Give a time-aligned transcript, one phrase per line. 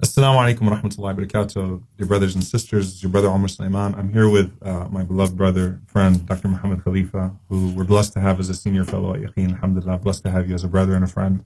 [0.00, 1.82] Assalamu alaikum wa rahmatullahi wa barakatuh.
[1.96, 3.96] Dear brothers and sisters, your brother Omar Sulaiman.
[3.96, 6.46] I'm here with uh, my beloved brother, friend, Dr.
[6.46, 9.54] Muhammad Khalifa, who we're blessed to have as a senior fellow at Yaqeen.
[9.54, 11.44] Alhamdulillah, blessed to have you as a brother and a friend,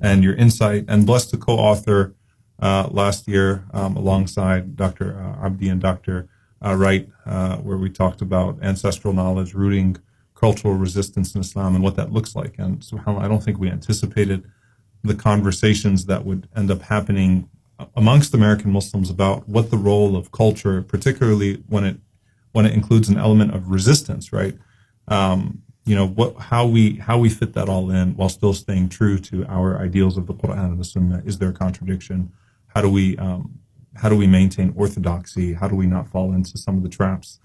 [0.00, 2.16] and your insight, and blessed to co-author
[2.58, 5.16] uh, last year um, alongside Dr.
[5.16, 6.28] Uh, Abdi and Dr.
[6.60, 9.96] Uh, Wright, uh, where we talked about ancestral knowledge, rooting
[10.34, 12.56] cultural resistance in Islam, and what that looks like.
[12.58, 14.42] And subhanAllah, I don't think we anticipated
[15.04, 17.48] the conversations that would end up happening
[17.94, 21.98] amongst American Muslims about what the role of culture, particularly when it
[22.52, 24.56] when it includes an element of resistance, right?
[25.08, 28.88] Um, you know what how we how we fit that all in while still staying
[28.88, 31.22] true to our ideals of the Quran and the Sunnah.
[31.24, 32.32] Is there a contradiction?
[32.68, 33.58] How do we um,
[33.96, 35.54] how do we maintain orthodoxy?
[35.54, 37.40] How do we not fall into some of the traps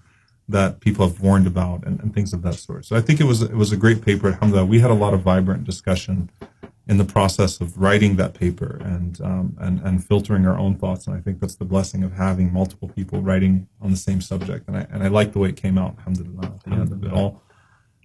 [0.48, 2.84] that people have warned about and, and things of that sort?
[2.84, 4.28] So I think it was it was a great paper.
[4.28, 6.30] Alhamdulillah, we had a lot of vibrant discussion
[6.88, 11.06] in the process of writing that paper and um, and and filtering our own thoughts.
[11.06, 14.66] And I think that's the blessing of having multiple people writing on the same subject.
[14.66, 15.96] And I and I like the way it came out.
[15.98, 17.42] Alhamdulillah, at the end of it all.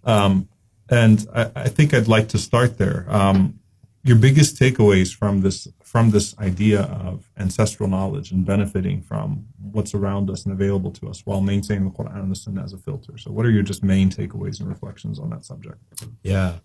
[0.03, 0.49] Um,
[0.89, 3.05] and I, I, think I'd like to start there.
[3.07, 3.59] Um,
[4.03, 9.93] your biggest takeaways from this from this idea of ancestral knowledge and benefiting from what's
[9.93, 12.77] around us and available to us while maintaining the Quran and the Sunnah as a
[12.77, 13.17] filter.
[13.17, 15.77] So, what are your just main takeaways and reflections on that subject?
[16.21, 16.55] Yeah.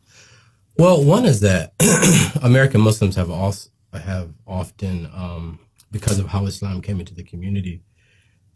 [0.79, 1.73] Well, one is that
[2.45, 5.59] American Muslims have also have often, um,
[5.91, 7.83] because of how Islam came into the community,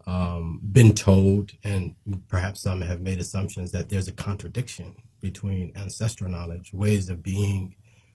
[0.07, 1.97] um, been told, and
[2.29, 7.75] perhaps some have made assumptions that there's a contradiction between ancestral knowledge, ways of being,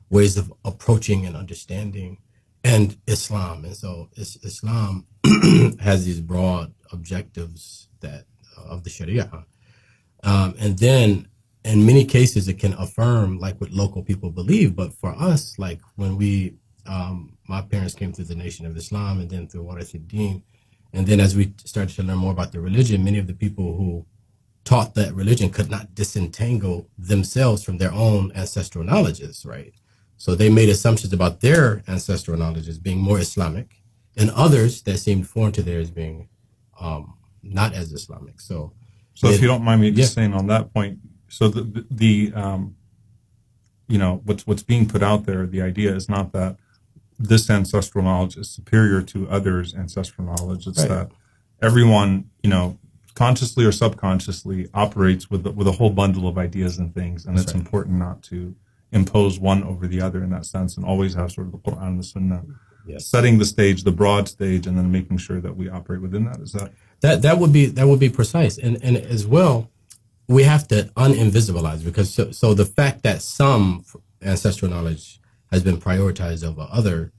[0.09, 2.17] ways of approaching and understanding,
[2.63, 3.65] and Islam.
[3.65, 5.05] And so Islam
[5.81, 8.23] has these broad objectives that
[8.57, 9.45] uh, of the Sharia,
[10.23, 11.27] um, and then
[11.67, 14.75] in many cases it can affirm like what local people believe.
[14.75, 19.19] But for us like when we um, my parents came through the nation of islam
[19.19, 20.41] and then through Warithuddin
[20.93, 23.75] and then as we started to learn more about the religion many of the people
[23.75, 24.05] who
[24.63, 29.73] taught that religion could not disentangle themselves from their own ancestral knowledges right?
[30.15, 33.81] So they made assumptions about their ancestral knowledges being more islamic
[34.15, 36.29] and others that seemed foreign to theirs being
[36.79, 38.39] um, not as islamic.
[38.39, 38.73] So
[39.13, 40.21] so if you don't mind me just yeah.
[40.21, 40.99] saying on that point
[41.29, 42.75] so the the um,
[43.87, 45.45] you know what's what's being put out there.
[45.45, 46.57] The idea is not that
[47.19, 50.67] this ancestral knowledge is superior to others' ancestral knowledge.
[50.67, 50.89] It's right.
[50.89, 51.11] that
[51.61, 52.77] everyone you know
[53.15, 57.45] consciously or subconsciously operates with with a whole bundle of ideas and things, and That's
[57.45, 57.63] it's right.
[57.63, 58.55] important not to
[58.91, 61.87] impose one over the other in that sense, and always have sort of the Quran
[61.87, 62.43] and the Sunnah.
[62.85, 63.05] Yes.
[63.05, 66.39] setting the stage, the broad stage, and then making sure that we operate within that.
[66.39, 66.71] Is that
[67.01, 69.69] that that would be that would be precise, and and as well,
[70.27, 73.85] we have to uninvisibilize because so, so the fact that some
[74.21, 75.19] ancestral knowledge
[75.51, 77.13] has been prioritized over other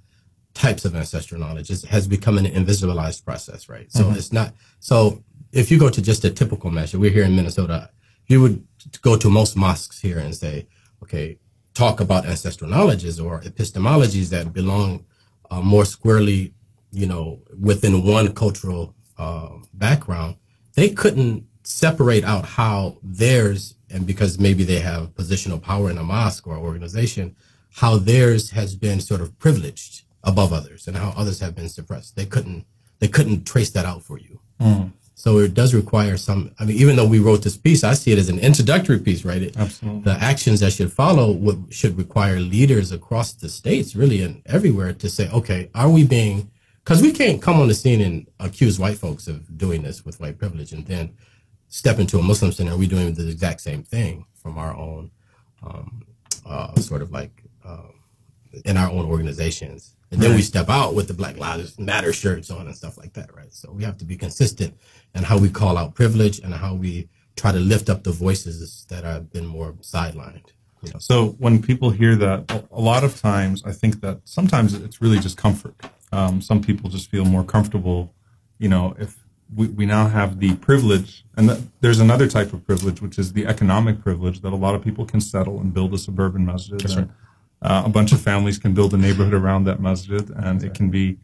[0.54, 3.90] types of ancestral knowledge is, has become an invisibilized process, right?
[3.92, 4.16] So mm-hmm.
[4.16, 7.90] it's not so if you go to just a typical measure, we're here in Minnesota,
[8.26, 8.66] you would
[9.00, 10.66] go to most mosques here and say,
[11.02, 11.38] okay,
[11.74, 15.06] talk about ancestral knowledges or epistemologies that belong
[15.50, 16.52] uh, more squarely,
[16.92, 20.36] you know, within one cultural uh, background.
[20.74, 26.02] They couldn't separate out how theirs, and because maybe they have positional power in a
[26.02, 27.36] mosque or organization,
[27.74, 32.16] how theirs has been sort of privileged above others and how others have been suppressed.
[32.16, 32.64] They couldn't
[33.00, 34.40] they couldn't trace that out for you.
[34.60, 34.92] Mm.
[35.14, 36.52] So it does require some.
[36.58, 39.24] I mean, even though we wrote this piece, I see it as an introductory piece,
[39.24, 39.42] right?
[39.42, 40.02] It, Absolutely.
[40.02, 44.92] The actions that should follow would, should require leaders across the states, really, and everywhere,
[44.92, 46.50] to say, okay, are we being?
[46.84, 50.20] Because we can't come on the scene and accuse white folks of doing this with
[50.20, 51.10] white privilege, and then
[51.68, 55.10] step into a Muslim center, we're doing the exact same thing from our own
[55.62, 56.06] um,
[56.46, 57.88] uh, sort of like uh,
[58.64, 59.94] in our own organizations.
[60.10, 60.36] And then right.
[60.36, 63.52] we step out with the Black Lives Matter shirts on and stuff like that, right?
[63.52, 64.74] So we have to be consistent
[65.14, 68.86] in how we call out privilege and how we try to lift up the voices
[68.88, 70.46] that have been more sidelined.
[70.82, 70.98] You know?
[70.98, 75.18] So when people hear that, a lot of times I think that sometimes it's really
[75.18, 75.74] just comfort.
[76.12, 78.14] Um, some people just feel more comfortable,
[78.58, 79.16] you know, if
[79.54, 83.32] we, we now have the privilege, and the, there's another type of privilege, which is
[83.32, 86.78] the economic privilege that a lot of people can settle and build a suburban masjid.
[86.78, 87.10] That's and,
[87.62, 87.70] right.
[87.70, 90.90] uh, a bunch of families can build a neighborhood around that masjid, and it can
[90.90, 91.18] be,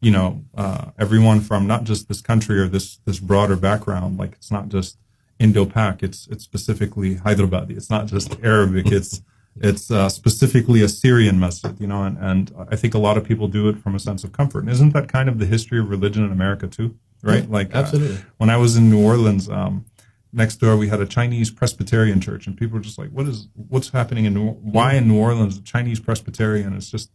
[0.00, 4.18] you know, uh, everyone from not just this country or this this broader background.
[4.18, 4.98] Like it's not just
[5.38, 7.76] Indo-Pak; it's it's specifically Hyderabadi.
[7.76, 8.92] It's not just Arabic.
[8.92, 9.22] It's
[9.60, 13.24] it's uh, specifically a Syrian masjid, you know, and, and I think a lot of
[13.24, 14.60] people do it from a sense of comfort.
[14.60, 16.96] And isn't that kind of the history of religion in America too?
[17.22, 17.48] Right?
[17.50, 18.16] Like uh, absolutely.
[18.16, 19.84] Uh, when I was in New Orleans, um,
[20.32, 23.48] next door we had a Chinese Presbyterian church, and people were just like, "What is
[23.54, 27.10] what's happening in New, why in New Orleans a Chinese Presbyterian?" It's just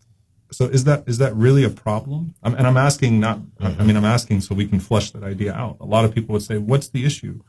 [0.51, 2.35] so is that is that really a problem?
[2.43, 3.39] I'm, and I'm asking not.
[3.59, 5.77] I mean, I'm asking so we can flesh that idea out.
[5.79, 7.41] A lot of people would say, "What's the issue?"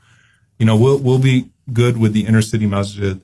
[0.59, 3.21] You know, we'll we'll be good with the inner city masjid.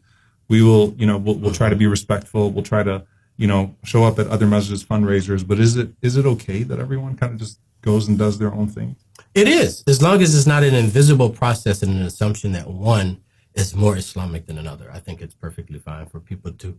[0.48, 2.50] We will, you know, we'll, we'll try to be respectful.
[2.50, 3.04] We'll try to,
[3.36, 5.46] you know, show up at other masjids fundraisers.
[5.46, 8.52] But is it is it okay that everyone kind of just goes and does their
[8.52, 8.96] own thing?
[9.34, 13.20] It is, as long as it's not an invisible process and an assumption that one
[13.54, 14.90] is more Islamic than another.
[14.92, 16.78] I think it's perfectly fine for people to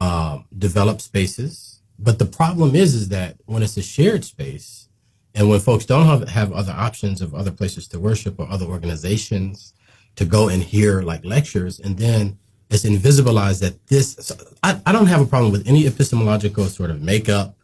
[0.00, 1.80] uh, develop spaces.
[1.98, 4.88] But the problem is, is that when it's a shared space,
[5.34, 8.66] and when folks don't have, have other options of other places to worship or other
[8.66, 9.74] organizations
[10.16, 12.38] to go and hear like lectures, and then
[12.70, 14.14] it's invisibilized that this.
[14.20, 17.56] So I, I don't have a problem with any epistemological sort of makeup.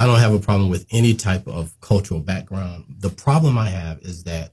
[0.00, 2.84] I don't have a problem with any type of cultural background.
[3.00, 4.52] The problem I have is that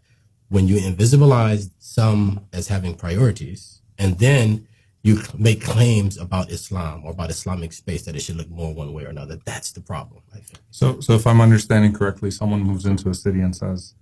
[0.50, 4.68] when you invisibilize some as having priorities, and then
[5.03, 8.92] you make claims about Islam or about Islamic space that it should look more one
[8.92, 9.38] way or another.
[9.45, 10.59] That's the problem, I think.
[10.71, 13.94] So, so if I'm understanding correctly, someone moves into a city and says,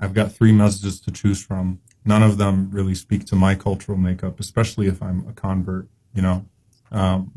[0.00, 1.80] "I've got three masjids to choose from.
[2.06, 5.88] None of them really speak to my cultural makeup, especially if I'm a convert.
[6.14, 6.46] You know,
[6.90, 7.32] um,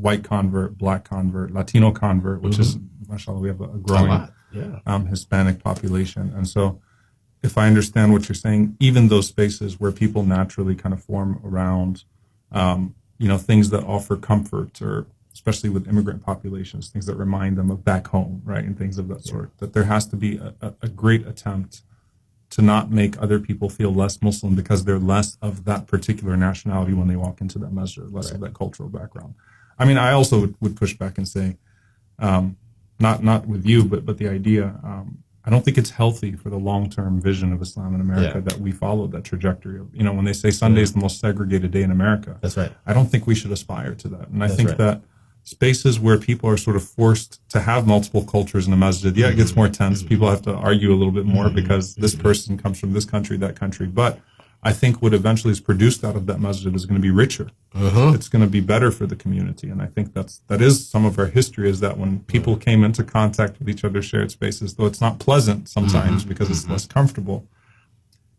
[0.00, 4.32] white convert, black convert, Latino convert, which is, mashallah, we have a, a growing lot,
[4.52, 4.78] yeah.
[4.86, 6.80] um, Hispanic population, and so."
[7.42, 11.40] If I understand what you're saying, even those spaces where people naturally kind of form
[11.42, 12.04] around
[12.52, 17.56] um, you know, things that offer comfort or especially with immigrant populations, things that remind
[17.56, 18.64] them of back home, right?
[18.64, 19.56] And things of that sort.
[19.58, 21.82] That there has to be a, a, a great attempt
[22.50, 26.94] to not make other people feel less Muslim because they're less of that particular nationality
[26.94, 29.34] when they walk into that masjid, less of that cultural background.
[29.80, 31.56] I mean, I also would, would push back and say,
[32.18, 32.56] um,
[32.98, 34.78] not not with you, but but the idea.
[34.84, 38.34] Um, I don't think it's healthy for the long term vision of Islam in America
[38.34, 38.40] Yeah.
[38.48, 39.88] that we follow that trajectory of.
[39.94, 42.70] You know, when they say Sunday is the most segregated day in America, That's right.
[42.86, 44.28] I don't think we should aspire to that.
[44.28, 44.78] And I That's think right.
[44.78, 45.02] that
[45.44, 49.28] spaces where people are sort of forced to have multiple cultures in a masjid, yeah,
[49.28, 50.02] it gets more tense.
[50.02, 53.38] People have to argue a little bit more because this person comes from this country,
[53.38, 53.86] that country.
[53.86, 54.20] But
[54.62, 57.50] I think what eventually is produced out of that masjid is going to be richer.
[57.74, 58.12] Uh-huh.
[58.14, 59.70] It's going to be better for the community.
[59.70, 62.84] And I think that's, that is some of our history is that when people came
[62.84, 66.28] into contact with each other's shared spaces, though it's not pleasant sometimes mm-hmm.
[66.28, 66.72] because it's mm-hmm.
[66.72, 67.48] less comfortable,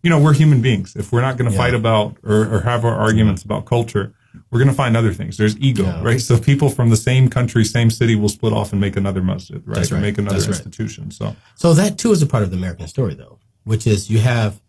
[0.04, 0.96] you know, we're human beings.
[0.96, 4.14] If we're not going to fight about or, or have our arguments about culture,
[4.50, 5.38] we're going to find other things.
[5.38, 6.04] There's ego, Yeah.
[6.04, 6.22] right?
[6.22, 9.62] So people from the same country, same city will split off and make another masjid,
[9.66, 9.78] right?
[9.78, 10.58] That's Or make another That's right.
[10.58, 11.12] institution.
[11.12, 14.20] So, So that too is a part of the American story, though, which is you
[14.20, 14.62] have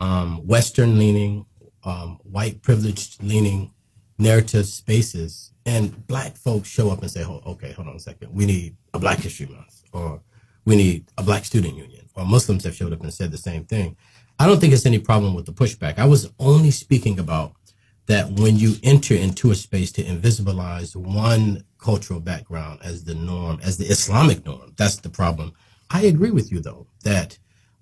[0.00, 1.46] um, Western leaning,
[1.84, 3.72] um, white privileged leaning
[4.18, 8.32] narrative spaces, and black folks show up and say, oh, "Okay, hold on a second.
[8.32, 10.20] We need a Black History Month, or
[10.64, 13.64] we need a Black Student Union." Or Muslims have showed up and said the same
[13.64, 13.96] thing.
[14.40, 15.98] I don't think it's any problem with the pushback.
[15.98, 17.52] I was only speaking about
[18.06, 23.60] that when you enter into a space to invisibilize one cultural background as the norm,
[23.62, 25.52] as the Islamic norm, that's the problem.
[25.90, 27.38] I agree with you though that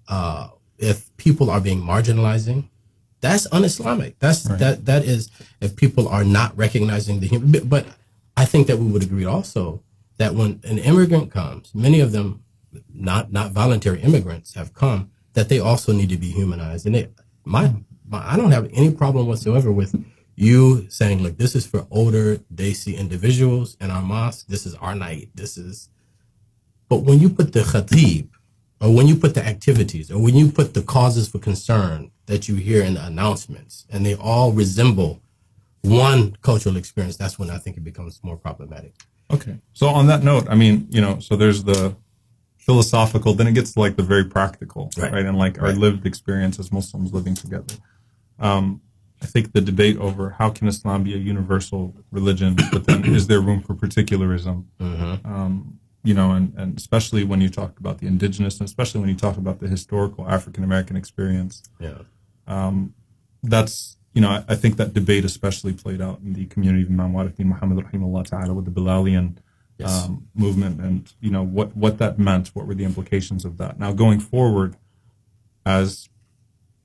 [0.08, 2.68] uh, if people are being marginalizing,
[3.20, 4.18] that's un-Islamic.
[4.18, 5.30] That's that that is
[5.60, 7.50] if people are not recognizing the human.
[7.52, 7.86] but- But
[8.36, 9.82] I think that we would agree also
[10.18, 12.42] that when an immigrant comes, many of them
[12.92, 16.84] not not voluntary immigrants have come, that they also need to be humanized.
[16.86, 17.14] And it,
[17.44, 17.72] my,
[18.06, 19.94] my I don't have any problem whatsoever with
[20.34, 24.46] you saying, look, this is for older Desi individuals in our mosque.
[24.48, 25.30] This is our night.
[25.34, 25.88] This is
[26.88, 28.28] but when you put the khatib,
[28.80, 32.48] or when you put the activities, or when you put the causes for concern that
[32.48, 35.20] you hear in the announcements, and they all resemble
[35.82, 38.92] one cultural experience, that's when I think it becomes more problematic.
[39.30, 39.56] okay.
[39.72, 41.96] So on that note, I mean, you know, so there's the
[42.58, 45.12] philosophical, then it gets to like the very practical, right?
[45.12, 45.24] Right.
[45.24, 47.74] And like our lived experience as Muslims living together.
[48.38, 48.82] Um,
[49.22, 53.28] I think the debate over how can Islam be a universal religion, but then is
[53.28, 54.66] there room for particularism?
[54.80, 59.10] Um, you know, and, and especially when you talk about the indigenous, and especially when
[59.10, 61.98] you talk about the historical African American experience, Yeah.
[62.46, 62.94] Um,
[63.42, 66.90] that's you know, I, I think that debate especially played out in the community of
[66.90, 69.38] Imam Warathi Muhammad rahimahullah ta'ala with the Bilalian
[69.78, 70.04] Yes.
[70.04, 73.78] um, movement and you know what what that meant, what were the implications of that.
[73.78, 74.76] Now going forward,
[75.66, 76.08] as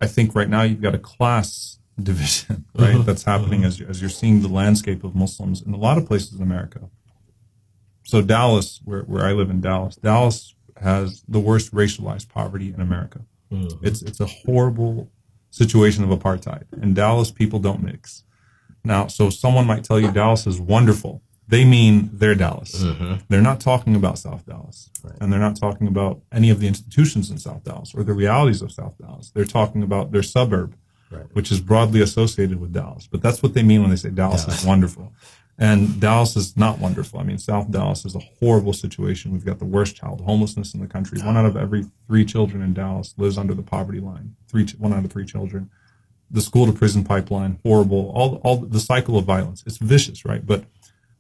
[0.02, 2.96] I think right now you've got a class division, right?
[2.96, 3.04] Uh-huh.
[3.04, 3.68] That's happening uh-huh.
[3.68, 6.42] as you, as you're seeing the landscape of Muslims in a lot of places in
[6.42, 6.90] America.
[8.12, 12.82] So Dallas, where where I live in Dallas, Dallas has the worst racialized poverty in
[12.82, 13.22] America.
[13.50, 13.86] Mm-hmm.
[13.88, 15.10] It's it's a horrible
[15.50, 16.64] situation of apartheid.
[16.84, 18.26] In Dallas, people don't mix.
[18.84, 21.22] Now, so someone might tell you Dallas is wonderful.
[21.48, 22.84] They mean their Dallas.
[22.84, 23.14] Mm-hmm.
[23.30, 24.90] They're not talking about South Dallas.
[25.22, 28.62] And they're not talking about any of the institutions in South Dallas or the realities
[28.62, 29.32] of South Dallas.
[29.34, 30.76] They're talking about their suburb,
[31.12, 31.26] Right.
[31.34, 33.08] which is broadly associated with Dallas.
[33.12, 35.14] But that's what they mean when they say Dallas is wonderful.
[35.62, 37.20] And Dallas is not wonderful.
[37.20, 39.32] I mean, South Dallas is a horrible situation.
[39.32, 41.22] We've got the worst child homelessness in the country.
[41.22, 44.36] One out of every three children in Dallas lives under the poverty line.
[44.48, 45.70] Three, one out of three children.
[46.32, 48.12] The school to prison pipeline, horrible.
[48.16, 49.64] All, all the cycle of violence.
[49.68, 50.44] It's vicious, right?
[50.44, 50.64] But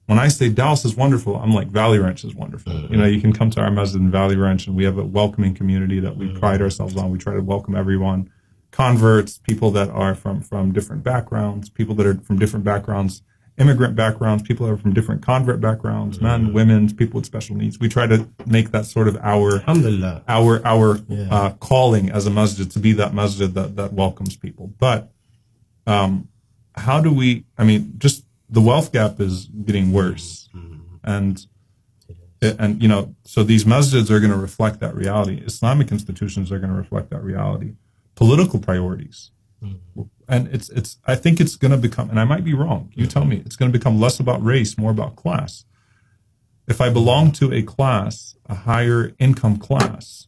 [0.07, 2.73] when I say Dallas is wonderful, I'm like Valley Ranch is wonderful.
[2.89, 5.03] You know, you can come to our masjid in Valley Ranch, and we have a
[5.05, 7.11] welcoming community that we pride ourselves on.
[7.11, 8.31] We try to welcome everyone,
[8.71, 13.21] converts, people that are from from different backgrounds, people that are from different backgrounds
[13.61, 16.25] immigrant backgrounds, people that are from different convert backgrounds, Mm-hmm.
[16.45, 17.79] men, women, people with special needs.
[17.79, 19.61] We try to make that sort of our
[20.27, 21.27] our our Yeah.
[21.35, 24.65] uh, calling as a masjid to be that masjid that that welcomes people.
[24.79, 25.11] But
[25.87, 26.27] um,
[26.75, 27.45] how do we?
[27.57, 30.49] I mean, just the wealth gap is getting worse,
[31.03, 31.45] and
[32.41, 35.35] and you know, so these masjids are going to reflect that reality.
[35.45, 37.73] Islamic institutions are going to reflect that reality.
[38.15, 39.31] Political priorities
[40.27, 42.91] and it's it's I think it's going to become and I might be wrong.
[42.95, 43.41] You tell me.
[43.45, 45.65] It's going to become less about race, more about class.
[46.67, 50.27] If I belong to a class, a higher income class,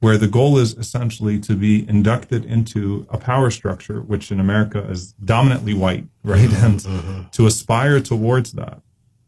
[0.00, 4.86] where the goal is essentially to be inducted into a power structure, which in America
[4.90, 6.48] is dominantly white, right?
[6.48, 7.22] Mm-hmm, and mm-hmm.
[7.30, 8.82] to aspire towards that.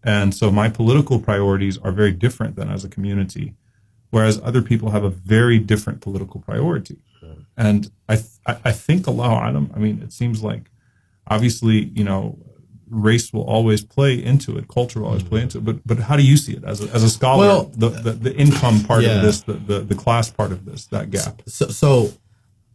[0.04, 3.54] And so my political priorities are very different than as a community,
[4.10, 6.98] whereas other people have a very different political priority.
[7.58, 10.70] And I, th- I think Allah Alam, I mean, it seems like
[11.26, 12.38] obviously, you know,
[12.88, 15.64] race will always play into it, culture will always play into it.
[15.64, 17.46] But but how do you see it as a, as a scholar?
[17.46, 19.16] Well, the, the, the income part yeah.
[19.16, 21.42] of this, the, the, the class part of this, that gap.
[21.46, 22.12] So, so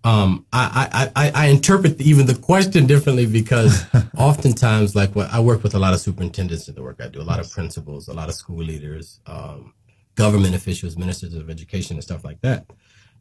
[0.04, 3.86] um, I, I, I, I interpret even the question differently because
[4.18, 7.22] oftentimes, like what I work with a lot of superintendents in the work I do,
[7.22, 9.74] a lot of principals, a lot of school leaders, um,
[10.16, 12.66] government officials, ministers of education, and stuff like that.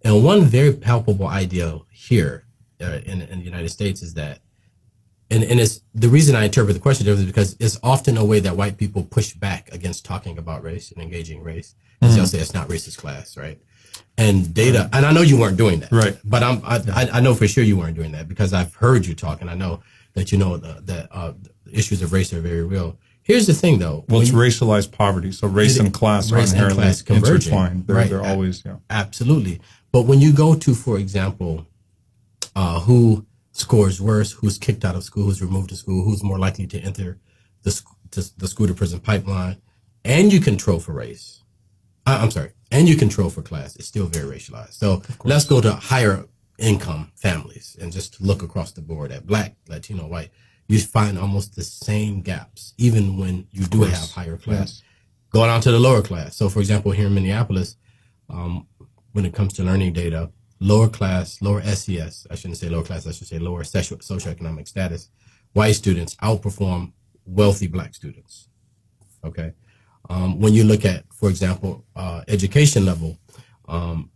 [0.04, 2.44] And one very palpable idea here
[2.80, 4.40] uh, in, in the United States is that,
[5.30, 8.24] and, and it's the reason I interpret the question differently is because it's often a
[8.24, 11.74] way that white people push back against talking about race and engaging race.
[12.02, 13.60] Is They'll say it's not racist class, right?
[14.18, 16.18] And data, and I know you weren't doing that, Right.
[16.24, 19.14] But I'm, I, I- know for sure you weren't doing that because I've heard you
[19.14, 19.82] talk, and I know
[20.14, 21.32] that you know the, that uh,
[21.64, 22.98] the issues of race are very real.
[23.22, 24.04] Here's the thing, though.
[24.08, 25.30] Well, it's you- racialized poverty.
[25.30, 27.34] So race and class race are and inherently class converging.
[27.52, 27.86] intertwined.
[27.86, 28.10] They're, Right.
[28.10, 28.76] they're always, yeah.
[28.90, 29.60] Absolutely.
[29.92, 31.66] But when you go to, for example,
[32.56, 36.38] uh, who scores worse, who's kicked out of school, who's removed to school, who's more
[36.38, 37.18] likely to enter
[37.62, 37.82] the,
[38.38, 39.60] the school to prison pipeline,
[40.04, 41.42] and you control for race.
[42.06, 44.74] I, I'm sorry, and you control for class, it's still very racialized.
[44.74, 46.24] So let's go to higher
[46.58, 50.30] income families and just look across the board at black, Latino, white.
[50.68, 54.82] You find almost the same gaps, even when you do have higher class.
[55.30, 56.36] Going on to the lower class.
[56.36, 57.76] So, for example, here in Minneapolis,
[58.28, 58.66] um,
[59.12, 63.06] when it comes to learning data, lower class, lower SES, I shouldn't say lower class,
[63.06, 65.08] I should say lower socio- socioeconomic status,
[65.52, 66.92] white students outperform
[67.26, 68.48] wealthy black students.
[69.24, 69.52] Okay.
[70.08, 73.18] Um, when you look at, for example, uh, education level,
[73.68, 74.10] um,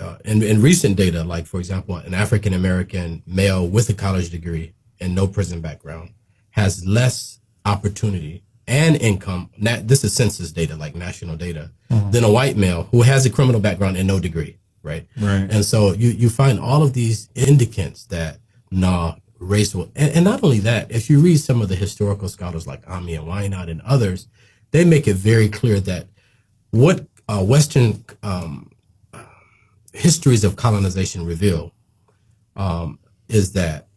[0.00, 4.30] uh, in, in recent data, like for example, an African American male with a college
[4.30, 6.10] degree and no prison background
[6.50, 9.50] has less opportunity and income.
[9.58, 11.70] Na- this is census data, like national data,
[12.10, 15.06] than a white male who has a criminal background and no degree, right?
[15.20, 15.46] Right.
[15.50, 18.38] And so you, you find all of these indicants that
[18.70, 22.28] nah, race will, and, and not only that, if you read some of the historical
[22.28, 24.28] scholars like Omi and Winant and others,
[24.70, 26.08] they make it very clear that
[26.70, 28.70] what uh, Western um,
[29.92, 31.72] histories of colonization reveal
[32.56, 33.88] um, is that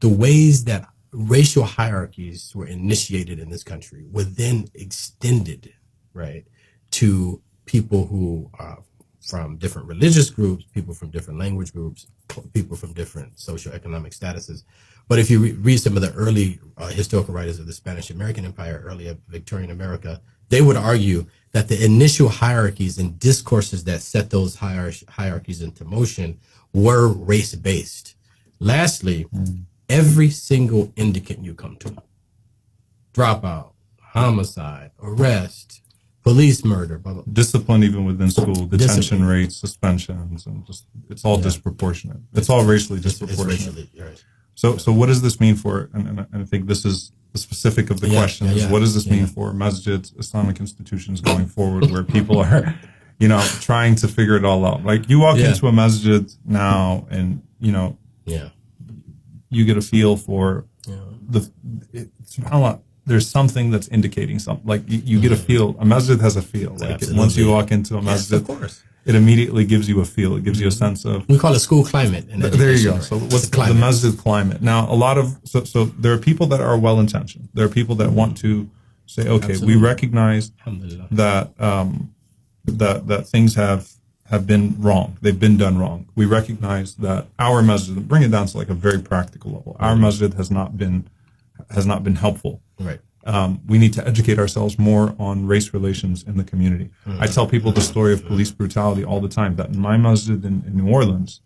[0.00, 5.72] the ways that racial hierarchies were initiated in this country were then extended,
[6.12, 6.44] right,
[6.90, 8.78] to people who are
[9.20, 12.08] from different religious groups, people from different language groups,
[12.52, 14.64] people from different socioeconomic statuses.
[15.08, 18.10] But if you re- read some of the early uh, historical writers of the Spanish
[18.10, 24.02] American Empire, early Victorian America, they would argue that the initial hierarchies and discourses that
[24.02, 26.38] set those hier- hierarchies into motion
[26.74, 28.16] were race based.
[28.58, 29.26] Lastly,
[29.88, 31.94] every single indicant you come to
[33.12, 35.80] dropout, homicide, arrest,
[36.22, 39.24] police murder, blah, blah, Discipline even within school, detention Discipline.
[39.24, 42.18] rates, suspensions, and just it's all disproportionate.
[42.32, 43.48] It's all racially disproportionate.
[43.48, 43.90] racially.
[43.98, 44.24] Right.
[44.54, 45.90] So, so what does this mean for?
[45.92, 48.70] And, and, I think this is the specific of the Yeah, question: yeah, is yeah,
[48.70, 49.26] what does this mean yeah.
[49.26, 52.74] for masjids, Islamic institutions going forward, where people are,
[53.18, 54.84] you know, trying to figure it all out?
[54.84, 55.48] Like you walk Yeah.
[55.50, 58.50] into a masjid now, and you know, Yeah.
[59.54, 60.96] You get a feel for Yeah.
[61.34, 61.40] the.
[61.92, 64.66] It, subhanAllah, there's something that's indicating something.
[64.66, 65.76] Like you, you get a feel.
[65.78, 66.72] A masjid has a feel.
[66.78, 68.82] Like it, once you walk into a Yes, masjid, of course.
[69.04, 70.36] it immediately gives you a feel.
[70.36, 72.28] It gives you a sense of We call it school climate.
[72.30, 72.92] In there you go.
[72.94, 73.02] right?
[73.02, 73.76] So what's the, climate.
[73.88, 74.60] masjid climate?
[74.62, 77.48] Now, a lot of so so there are people that are well intentioned.
[77.54, 78.68] There are people that want to
[79.06, 79.76] Say, okay, Absolutely.
[79.76, 80.50] we recognize
[81.10, 82.14] that um,
[82.64, 83.80] that that things have
[84.30, 85.18] have been wrong.
[85.20, 86.06] They've been done wrong.
[86.14, 89.76] We recognize that our masjid, bring it down to like a very practical level.
[89.78, 91.08] Our masjid has not been
[91.70, 92.62] has not been helpful.
[92.80, 93.00] Right.
[93.26, 96.90] Um, we need to educate ourselves more on race relations in the community.
[97.18, 99.56] I tell people the story of police brutality all the time.
[99.56, 101.40] That in my masjid in, in New Orleans,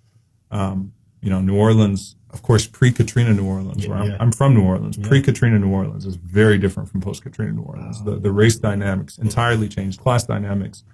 [0.51, 4.17] um, you know, New Orleans, of course, pre-Katrina New Orleans, where I'm, yeah.
[4.19, 4.97] I'm from New Orleans.
[4.97, 8.03] Pre-Katrina New Orleans is very different from post-Katrina New Orleans.
[8.03, 10.85] The the race dynamics entirely changed, class dynamics,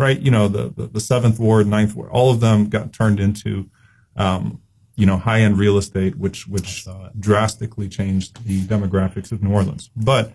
[0.00, 0.18] right?
[0.18, 3.70] You know, the the, the seventh ward, ninth ward, all of them got turned into,
[4.16, 4.60] um,
[4.96, 6.86] you know, high-end real estate, which which
[7.18, 9.90] drastically changed the demographics of New Orleans.
[9.94, 10.32] But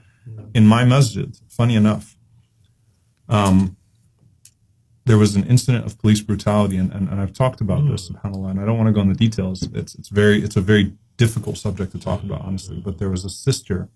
[0.53, 2.15] in my masjid, funny enough,
[3.27, 3.75] um,
[5.05, 8.51] there was an incident of police brutality, and, and, and I've talked about this, subhanAllah,
[8.51, 9.63] and I don't want to go into details.
[9.74, 12.77] It's it's very it's a very difficult subject to talk about, honestly.
[12.86, 13.89] But there was a sister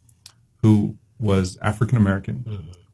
[0.62, 2.36] who was African American,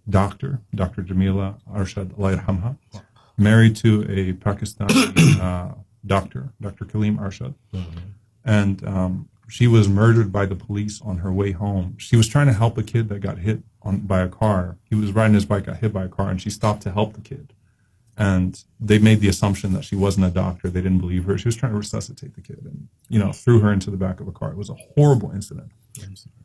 [0.10, 1.02] doctor, Dr.
[1.02, 2.78] Jamila Arshad Allah yarhamha,
[3.38, 5.74] married to a Pakistani uh,
[6.06, 6.86] doctor, Dr.
[6.86, 7.54] Kaleem Arshad
[8.46, 11.96] and um, she was murdered by the police on her way home.
[11.98, 14.78] She was trying to help a kid that got hit on by a car.
[14.84, 17.14] He was riding his bike, got hit by a car, and she stopped to help
[17.14, 17.54] the kid.
[18.18, 20.70] And they made the assumption that she wasn't a doctor.
[20.70, 21.38] They didn't believe her.
[21.38, 24.22] She was trying to resuscitate the kid and you know threw her into the back
[24.22, 24.52] of a car.
[24.52, 25.72] It was a horrible incident.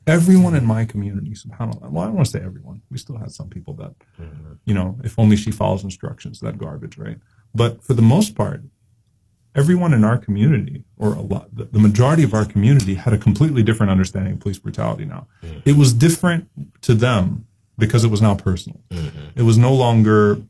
[0.07, 2.83] Everyone in my community, subhanAllah, well, I don't want to say everyone.
[2.91, 3.95] We still had some people that,
[4.65, 7.19] you know, if only she follows instructions, that garbage, right?
[7.55, 8.63] But for the most part,
[9.55, 13.63] everyone in our community, or a lot, the, majority of our community, had a completely
[13.63, 15.27] different understanding of police brutality now.
[15.65, 16.49] It was different
[16.83, 17.47] to them
[17.79, 18.81] because it was now personal.
[18.91, 19.39] Mm-hmm.
[19.39, 20.43] It was no longer,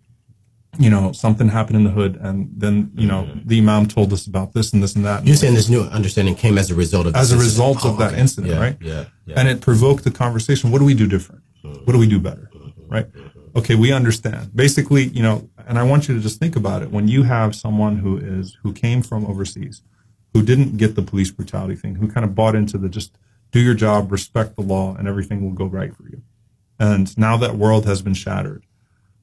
[0.80, 3.46] you know, something happened in the hood, and then, you know, mm-hmm.
[3.46, 5.26] the imam told us about this and this and that.
[5.26, 7.94] You're saying this new understanding came as a result of as a result incident.
[7.94, 8.20] of oh, that Oh, okay.
[8.20, 8.76] incident, Yeah, right?
[8.80, 9.04] Yeah.
[9.26, 9.38] Yeah.
[9.38, 10.70] and it provoked the conversation.
[10.70, 11.42] What do we do different?
[11.62, 11.84] Mm-hmm.
[11.84, 12.50] What do we do better?
[12.54, 12.88] Mm-hmm.
[12.88, 13.06] Right?
[13.54, 14.56] Okay, we understand.
[14.56, 16.90] Basically, you know, and I want you to just think about it.
[16.90, 19.82] When you have someone who is who came from overseas,
[20.32, 23.18] who didn't get the police brutality thing, who kind of bought into the just
[23.52, 26.22] do your job, respect the law, and everything will go right for you.
[26.78, 28.64] And now that world has been shattered.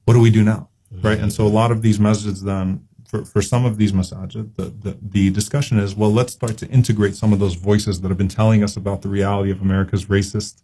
[0.06, 0.70] What do we do now?
[0.92, 1.20] Right?
[1.20, 4.66] And so a lot of these masjids then for, for some of these masajid, the,
[4.66, 8.18] the, the discussion is, well, let's start to integrate some of those voices that have
[8.18, 10.62] been telling us about the reality of America's racist,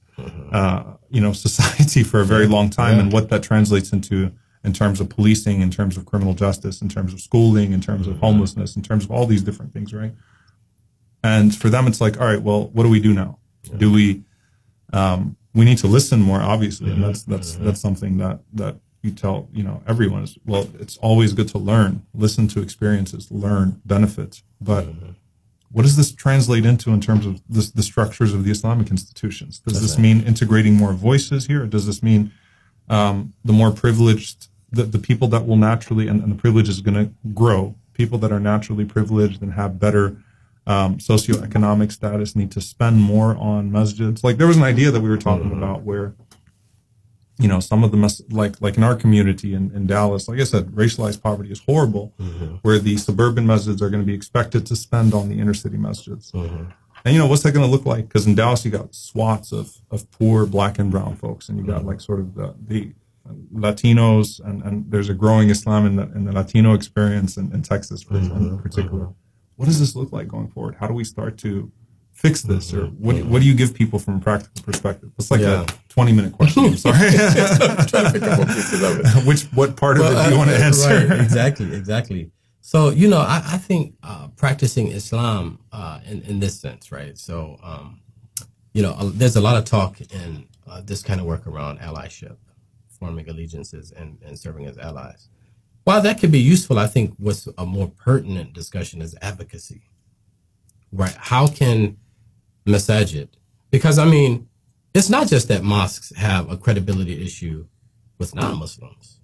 [0.51, 4.31] uh, you know, society for a very long time and what that translates into
[4.65, 8.07] in terms of policing, in terms of criminal justice, in terms of schooling, in terms
[8.07, 10.13] of homelessness, in terms of all these different things, right?
[11.23, 13.39] And for them, it's like, all right, well, what do we do now?
[13.77, 14.23] Do we,
[14.91, 19.11] um, we need to listen more, obviously, and that's that's that's something that that you
[19.11, 20.67] tell you know everyone is well.
[20.79, 24.87] It's always good to learn, listen to experiences, learn benefits, but
[25.73, 29.59] what does this translate into in terms of this, the structures of the Islamic institutions?
[29.59, 31.63] Does this mean integrating more voices here?
[31.63, 32.31] Or does this mean
[32.89, 36.79] um, the more privileged, the, the people that will naturally, and, and the privilege is
[36.79, 40.15] going to grow, people that are naturally privileged and have better
[40.67, 44.23] um, socioeconomic status need to spend more on masjids?
[44.23, 46.13] Like there was an idea that we were talking about where
[47.39, 50.39] you know some of the mas- like like in our community in, in Dallas, like
[50.39, 52.13] I said, racialized poverty is horrible.
[52.19, 52.55] Mm-hmm.
[52.61, 55.77] Where the suburban masjids are going to be expected to spend on the inner city
[55.77, 56.65] masjids, mm-hmm.
[57.05, 58.07] and you know what's that going to look like?
[58.07, 61.65] Because in Dallas you got swaths of of poor black and brown folks, and you
[61.65, 61.87] got mm-hmm.
[61.87, 62.93] like sort of the the
[63.27, 67.51] uh, Latinos, and, and there's a growing Islam in the in the Latino experience in,
[67.51, 69.09] in Texas, for example, in particular.
[69.55, 70.75] What does this look like going forward?
[70.79, 71.71] How do we start to
[72.13, 75.11] fix this, or what what do you give people from a practical perspective?
[75.17, 75.63] It's like Yeah.
[75.63, 76.65] a twenty minute question.
[76.65, 76.97] I'm sorry.
[79.25, 81.07] Which what part of it do you want to answer?
[81.07, 82.31] Right, exactly, exactly.
[82.61, 87.17] So you know, I, I think uh, practicing Islam uh, in in this sense, right?
[87.17, 88.01] So um,
[88.73, 91.79] you know, uh, there's a lot of talk in uh, this kind of work around
[91.79, 92.37] allyship,
[92.87, 95.27] forming allegiances, and, and serving as allies.
[95.83, 99.81] While that could be useful, I think what's a more pertinent discussion is advocacy,
[100.93, 101.13] right?
[101.19, 101.97] How can
[102.65, 103.29] masajid?
[103.71, 104.47] Because I mean,
[104.93, 107.65] it's not just that mosques have a credibility issue
[108.19, 109.19] with non-Muslims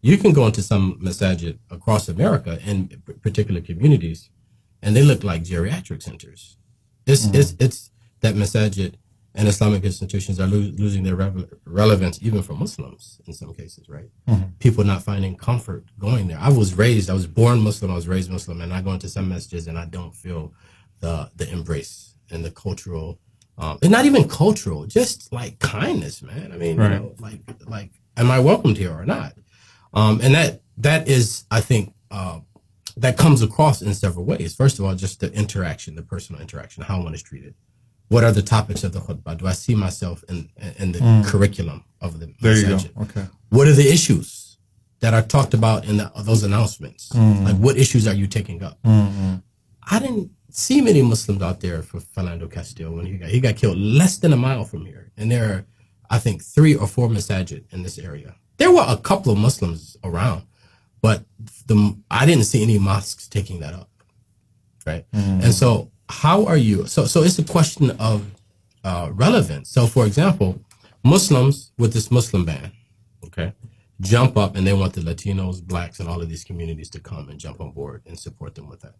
[0.00, 4.30] you can go into some masajid across America in particular communities,
[4.82, 6.56] and they look like geriatric centers.
[7.06, 7.34] It's mm.
[7.34, 8.94] it's it's that masajid
[9.34, 13.88] and Islamic institutions are lo- losing their revel- relevance even for Muslims in some cases,
[13.88, 14.08] right?
[14.26, 14.50] Mm-hmm.
[14.58, 16.38] People not finding comfort going there.
[16.40, 19.08] I was raised, I was born Muslim, I was raised Muslim, and I go into
[19.08, 20.52] some masjids and I don't feel
[21.00, 23.18] the the embrace and the cultural,
[23.58, 26.52] um, and not even cultural, just like kindness, man.
[26.52, 26.92] I mean, Right.
[26.92, 29.34] you know, like like, am I welcomed here or not?
[29.94, 32.40] Um, and that that is, I think, uh,
[32.96, 34.54] that comes across in several ways.
[34.54, 37.54] First of all, just the interaction, the personal interaction, how one is treated.
[38.08, 39.36] What are the topics of the khutbah?
[39.36, 42.34] Do I see myself in in the curriculum of the Mm.
[42.40, 42.76] There you go.
[42.76, 43.02] masajid?
[43.02, 43.26] Okay.
[43.50, 44.58] What are the issues
[45.00, 47.12] that are talked about in the, those announcements?
[47.14, 48.78] Like, what issues are you taking up?
[48.84, 53.56] I didn't see many Muslims out there for Philando Castile when he got he got
[53.56, 55.66] killed less than a mile from here, and there are,
[56.10, 58.34] I think, three or four masajid in this area.
[58.56, 60.42] There were a couple of Muslims around,
[61.00, 61.24] but
[61.66, 63.90] the I didn't see any mosques taking that up,
[64.86, 65.04] right?
[65.42, 66.86] And so, how are you?
[66.86, 68.24] So, so it's a question of
[68.84, 69.70] uh, relevance.
[69.70, 70.60] So, for example,
[71.04, 72.72] Muslims with this Muslim ban,
[73.26, 73.52] okay,
[74.00, 77.28] jump up and they want the Latinos, blacks, and all of these communities to come
[77.28, 78.94] and jump on board and support them with that.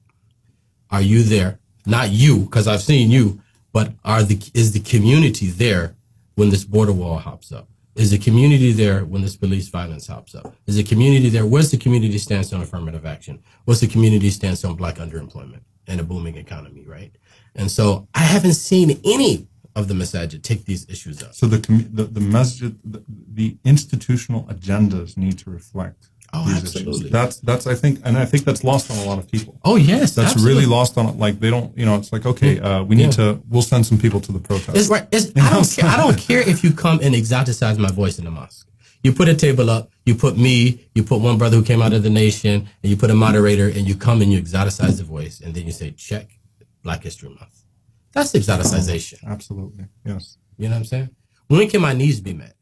[0.90, 1.58] Are you there?
[1.86, 3.40] Not you, because I've seen you,
[3.72, 5.96] but are the is the community there
[6.34, 7.68] when this border wall hops up?
[7.94, 10.54] Is the community there when this police violence hops up?
[10.66, 11.46] Is the community there?
[11.46, 13.42] Where's the community stance on affirmative action?
[13.64, 17.12] What's the community stance on black underemployment and a booming economy, right?
[17.56, 21.34] And so I haven't seen any of the masajid take these issues up.
[21.34, 21.58] So the
[21.92, 27.00] the, the masjid, the, the institutional agendas need to reflect Oh, these absolutely.
[27.00, 27.10] issues.
[27.10, 29.58] That's that's I think, and I think that's lost on a lot of people.
[29.64, 30.54] Oh yes, That's absolutely.
[30.54, 33.40] really lost on like they don't, you know, it's like okay, uh, we need to,
[33.48, 34.76] we'll send some people to the protest.
[34.76, 35.06] It's right.
[35.10, 35.90] It's, I don't care.
[35.90, 38.68] I don't care if you come and exoticize my voice in the mosque.
[39.02, 39.90] You put a table up.
[40.04, 40.88] You put me.
[40.94, 43.66] You put one brother who came out of the nation, and you put a moderator,
[43.68, 46.38] and you come and you exoticize the voice, and then you say, "Check
[46.82, 47.64] Black History Month."
[48.12, 49.24] That's exoticization.
[49.26, 50.36] Absolutely, yes.
[50.58, 51.10] You know what I'm saying?
[51.46, 52.54] When can my needs be met?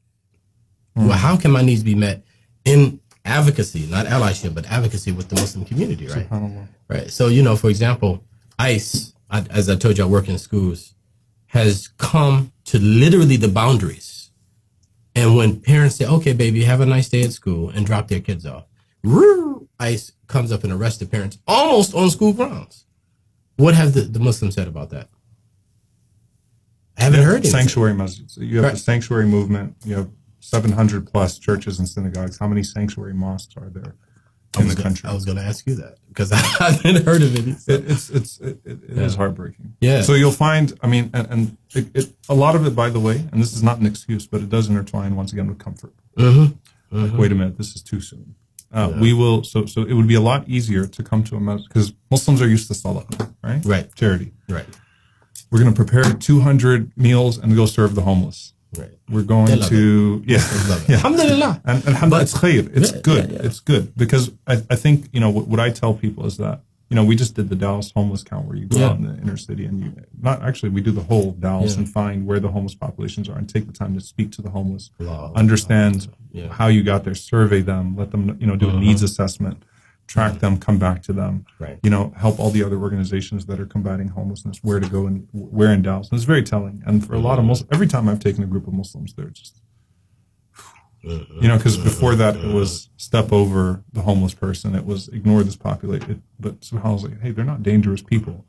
[0.95, 2.25] Well, how can my needs be met
[2.65, 6.27] in advocacy, not allyship, but advocacy with the Muslim community, right?
[6.89, 7.11] Right.
[7.11, 8.23] So, you know, for example,
[8.59, 10.95] ICE, I, as I told you, I work in schools,
[11.49, 14.31] has come to literally the boundaries.
[15.15, 18.21] And when parents say, okay, baby, have a nice day at school and drop their
[18.21, 18.65] kids off,
[19.81, 22.85] ICE comes up and arrests the parents almost on school grounds.
[23.57, 25.09] What have the, the Muslims said about that?
[26.99, 27.51] I haven't heard anything.
[27.53, 28.37] sanctuary Muslims.
[28.41, 28.79] You have the Right.
[28.79, 29.77] sanctuary movement.
[29.85, 30.11] You have
[30.51, 32.39] 700 plus churches and synagogues.
[32.39, 33.95] How many sanctuary mosques are there
[34.59, 35.09] in the gonna- country?
[35.11, 37.53] I was going to ask you that because I haven't heard of any.
[37.55, 39.75] So- It, it's it's it, it, is heartbreaking.
[39.81, 40.03] Yeah.
[40.03, 43.01] So you'll find, I mean, and, and it, it, a lot of it, by the
[43.01, 45.93] way, and this is not an excuse, but it does intertwine once again with comfort.
[46.17, 46.57] Mhm.
[46.91, 48.37] Like, wait a minute, this is too soon.
[48.73, 49.43] Uh, We will.
[49.45, 52.41] So so it would be a lot easier to come to a mosque because Muslims
[52.41, 53.07] are used to salah,
[53.43, 53.65] right?
[53.65, 53.93] Right.
[53.95, 54.33] Charity.
[54.49, 54.67] Right.
[55.51, 58.53] We're going to prepare 200 meals and go serve the homeless.
[58.79, 58.91] Right.
[59.09, 60.37] We're going They love to yeah.
[60.69, 60.89] Love it.
[60.89, 60.97] yeah.
[60.97, 61.63] Alhamdulillah.
[61.65, 62.77] And, and alhamdulillah, it's khair.
[62.77, 63.31] It's Yeah, good.
[63.31, 63.47] yeah, yeah.
[63.47, 66.61] It's good because I, I think you know what, what I tell people is that
[66.91, 68.87] you know we just did the Dallas homeless count where you go Yeah.
[68.91, 71.79] out in the inner city and you not actually we do the whole Dallas Yeah.
[71.81, 74.51] and find where the homeless populations are and take the time to speak to the
[74.51, 75.33] homeless, Allah.
[75.35, 76.49] understand Yeah.
[76.53, 79.63] how you got there, survey them, let them you know do a needs assessment,
[80.07, 80.41] track mm-hmm.
[80.41, 81.79] them, come back to them, Right.
[81.83, 85.29] you know help all the other organizations that are combating homelessness where to go and
[85.33, 86.09] where in Dallas.
[86.11, 86.83] And it's very telling.
[86.87, 87.49] And for a lot of mm-hmm.
[87.49, 89.61] Muslims, every time I've taken a group of Muslims, they're just
[91.05, 91.43] mm-hmm.
[91.43, 94.75] you know, because before that it was step over the homeless person.
[94.75, 96.23] It was ignore this population.
[96.39, 98.45] But subhanAllah was like, hey, they're not dangerous people.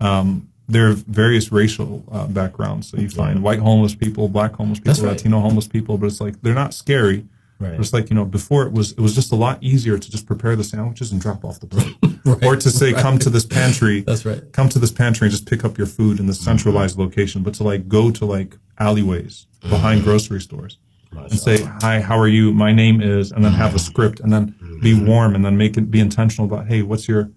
[0.00, 2.88] Um, there are various racial uh, backgrounds.
[2.88, 5.12] So you find white homeless people, black homeless people, That's right.
[5.12, 7.26] Latino homeless people, but it's like they're not scary.
[7.60, 7.78] Right.
[7.78, 10.26] It's like you know, before it was it was just a lot easier to just
[10.26, 11.94] prepare the sandwiches and drop off the plate,
[12.44, 14.42] or to say come to this pantry That's right.
[14.52, 17.52] come to this pantry and just pick up your food in the centralized location, but
[17.54, 20.78] to like go to like alleyways behind grocery stores
[21.12, 22.50] and say, "Hi, how are you?
[22.52, 25.76] My name is," and then have a script and then be warm and then make
[25.76, 27.30] it be intentional about, "Hey, what's your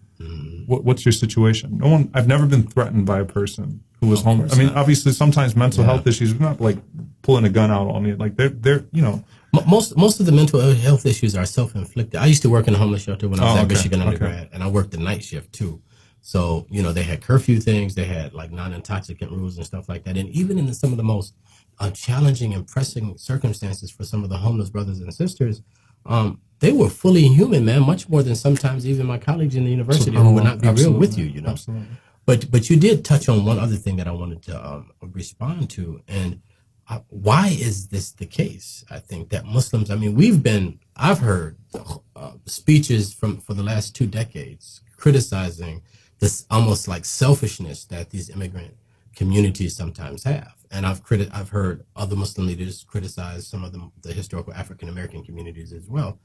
[0.68, 2.10] what, what's your situation?" No one.
[2.14, 4.54] I've never been threatened by a person who was homeless.
[4.54, 6.34] I mean, obviously, sometimes mental health issues.
[6.34, 6.78] We're not like
[7.24, 8.16] pulling a gun out on you.
[8.16, 9.24] Like they're they're you know.
[9.54, 12.20] Mo- Most most of the mental health issues are self inflicted.
[12.20, 14.00] I used to work in a homeless shelter when I was Oh, at okay, Michigan
[14.02, 14.08] okay.
[14.10, 15.82] undergrad, and I worked the night shift too.
[16.22, 19.88] So you know they had curfew things, they had like non intoxicant rules and stuff
[19.90, 21.36] like that, and even in some of the most
[21.80, 25.62] uh, challenging and pressing circumstances for some of the homeless brothers and sisters,
[26.06, 27.84] um, they were fully human, man.
[27.84, 30.94] Much more than sometimes even my colleagues in the university who would not be real
[30.94, 31.50] with you, you know.
[31.52, 31.88] Absolutely.
[32.26, 35.70] But but you did touch on one other thing that I wanted to um, respond
[35.72, 36.42] to, and
[37.10, 38.84] why is this the case?
[38.90, 39.90] I think that Muslims.
[39.92, 40.80] I mean, we've been.
[40.96, 41.58] I've heard
[42.16, 45.82] uh, speeches from for the last two decades criticizing
[46.20, 48.74] this almost like selfishness that these immigrant
[49.16, 53.92] communities sometimes have, and I've criti- I've heard other Muslim leaders criticize some of the,
[54.02, 56.20] the historical African American communities as well.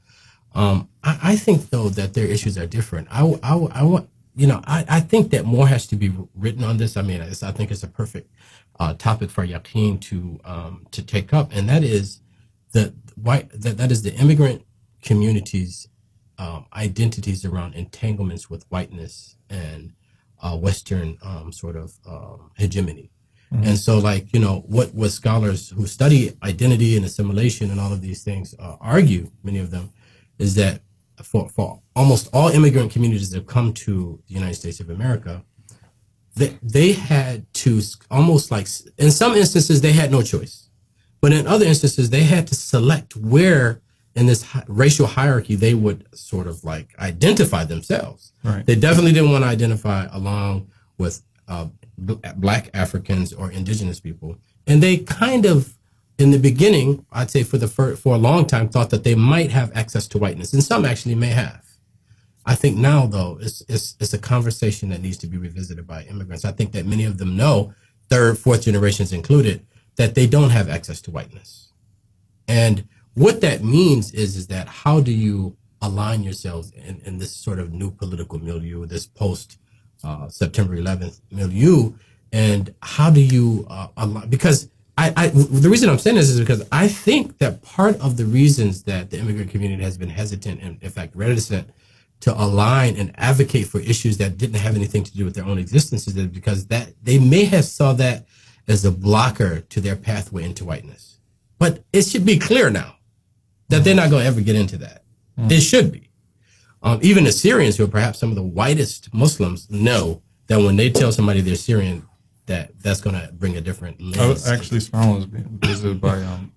[0.55, 3.07] Um, I, I think though that their issues are different.
[3.11, 6.63] I, I, I want you know I, I think that more has to be written
[6.63, 6.97] on this.
[6.97, 8.31] I mean, I think it's a perfect
[8.79, 12.21] uh, topic for Yaqeen to um, to take up, and that is
[12.71, 14.63] the white that, that is the immigrant
[15.01, 15.87] communities'
[16.37, 19.93] um, identities around entanglements with whiteness and
[20.41, 23.11] uh, Western um, sort of um, hegemony.
[23.51, 27.91] And so, like, you know, what, what scholars who study identity and assimilation and all
[27.91, 29.91] of these things uh, argue, many of them,
[30.37, 30.81] is that
[31.23, 35.43] for, for almost all immigrant communities that have come to the United States of America,
[36.39, 40.69] they, they had to almost like, in some instances, they had no choice.
[41.21, 43.81] But in other instances, they had to select where
[44.15, 48.31] in this hi- racial hierarchy they would sort of like identify themselves.
[48.43, 48.65] Right.
[48.65, 54.37] They definitely didn't want to identify along with uh, bl- black Africans or indigenous people.
[54.65, 55.75] And they kind of,
[56.17, 59.15] in the beginning, I'd say for the fir- for a long time, thought that they
[59.15, 61.63] might have access to whiteness, and some actually may have.
[62.45, 66.03] I think now, though, it's, it's, it's a conversation that needs to be revisited by
[66.03, 66.45] immigrants.
[66.45, 67.73] I think that many of them know,
[68.09, 69.65] third, fourth generations included,
[69.97, 71.71] that they don't have access to whiteness.
[72.47, 77.35] And what that means is, is that how do you align yourselves in, in this
[77.35, 79.57] sort of new political milieu, this post
[80.03, 81.93] uh, September 11th milieu,
[82.31, 84.29] and how do you uh, align?
[84.29, 88.17] Because I, I, the reason I'm saying this is because I think that part of
[88.17, 91.69] the reasons that the immigrant community has been hesitant and, in fact, reticent
[92.21, 95.57] to align and advocate for issues that didn't have anything to do with their own
[95.57, 98.25] existences because that they may have saw that
[98.67, 101.19] as a blocker to their pathway into whiteness.
[101.57, 102.95] But it should be clear now
[103.69, 105.03] that they're not going to ever get into that.
[105.49, 106.09] It should be.
[106.81, 110.89] Um, even Syrians who are perhaps some of the whitest Muslims, know that when they
[110.89, 112.05] tell somebody they're Syrian,
[112.45, 116.21] that that's going to bring a different I was actually Smile was being visited by
[116.23, 116.51] um,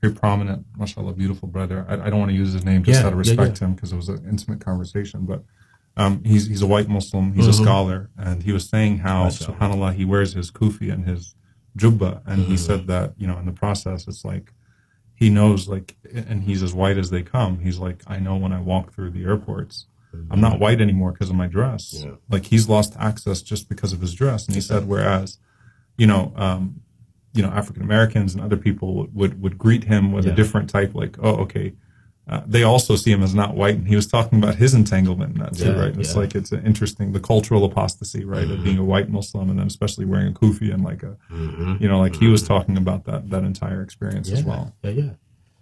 [0.00, 1.84] very prominent, mashallah, beautiful brother.
[1.88, 3.64] I, I don't want to use his name just Yeah, out of yeah, respect to
[3.64, 5.26] him because it was an intimate conversation.
[5.26, 5.42] But
[5.96, 7.32] um, he's he's a white Muslim.
[7.32, 9.58] He's a scholar, and he was saying how, Mashallah.
[9.58, 11.34] Subhanallah, he wears his kufi and his
[11.76, 14.52] jubba, and he said that you know in the process, it's like
[15.14, 17.58] he knows like, and he's as white as they come.
[17.58, 19.86] He's like, I know when I walk through the airports.
[20.30, 22.02] I'm not white anymore because of my dress.
[22.04, 22.12] Yeah.
[22.30, 24.46] Like he's lost access just because of his dress.
[24.46, 25.38] And he said, whereas,
[25.96, 26.80] you know, um,
[27.38, 30.92] you know, African Americans and other people would, would, greet him with a different type,
[30.92, 31.72] like, oh, okay.
[32.28, 33.76] Uh, they also see him as not white.
[33.76, 35.96] And he was talking about his entanglement in that too, Yeah, right?
[35.96, 36.20] It's yeah.
[36.20, 38.50] like, it's an interesting, the cultural apostasy, right?
[38.50, 41.80] Of being a white Muslim and then especially wearing a kufi and like a, Mhm.
[41.80, 44.74] you know, like he was talking about that, that entire experience as well.
[44.82, 45.10] Yeah, yeah.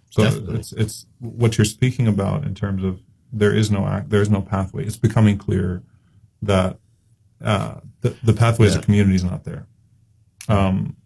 [0.09, 0.55] So Definitely.
[0.59, 4.31] it's, it's what you're speaking about in terms of there is no act, there is
[4.31, 4.83] no pathway.
[4.83, 5.83] It's becoming clear
[6.41, 6.79] that,
[7.39, 9.67] uh, the, the pathway as a community is not there.
[10.49, 10.97] Um,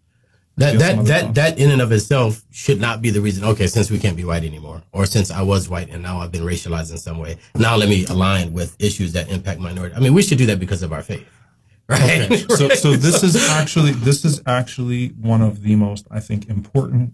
[0.58, 3.44] That that that that in and of itself should not be the reason.
[3.46, 6.32] Okay, since we can't be white anymore, or since I was white and now I've
[6.32, 9.96] been racialized in some way, now let me align with issues that impact minority.
[9.96, 11.26] I mean, we should do that because of our faith,
[11.88, 12.28] right?
[12.50, 17.14] so so this is actually this is actually one of the most I think important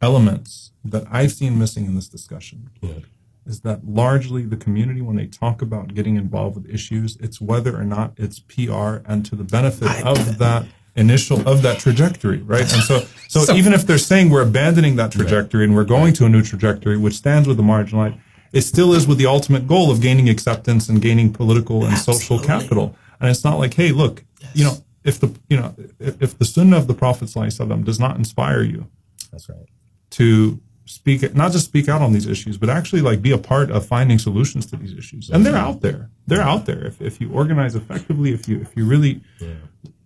[0.00, 3.00] elements that I've seen missing in this discussion Yeah.
[3.46, 7.74] is that largely the community when they talk about getting involved with issues it's whether
[7.76, 12.38] or not it's PR and to the benefit I- of that initial of that trajectory
[12.42, 12.62] right?
[12.72, 16.12] And so so, So- even if they're saying we're abandoning that trajectory and we're going
[16.14, 18.18] to a new trajectory which stands with the marginalized
[18.52, 22.38] it still is with the ultimate goal of gaining acceptance and gaining political and social
[22.38, 22.96] capital.
[23.20, 26.44] And it's not like hey look you know if the you know if, if the
[26.44, 28.86] sunnah of the prophet ﷺ does not inspire you
[29.30, 29.66] That's right.
[30.10, 33.70] to speak not just speak out on these issues but actually like be a part
[33.70, 35.28] of finding solutions to these issues.
[35.30, 36.10] And they're out there.
[36.28, 36.86] They're out there.
[36.86, 39.48] If, if you organize effectively if you if you really Yeah.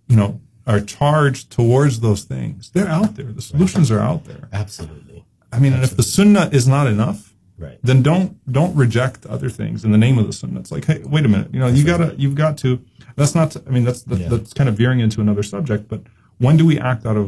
[0.09, 2.71] you know are charged towards those things.
[2.75, 3.31] They're out there.
[3.39, 4.45] The solutions are out there.
[4.63, 5.19] Absolutely.
[5.53, 7.21] i mean and if the sunnah is not enough
[7.67, 7.79] Right.
[7.89, 10.61] then don't don't reject other things in the name of the sunnah.
[10.63, 11.49] It's like hey wait a minute.
[11.55, 12.71] You know you gotta you've got to
[13.19, 14.29] that's not i mean that's that, Yeah.
[14.33, 16.01] that's kind of veering into another subject but
[16.45, 17.27] when do we act out of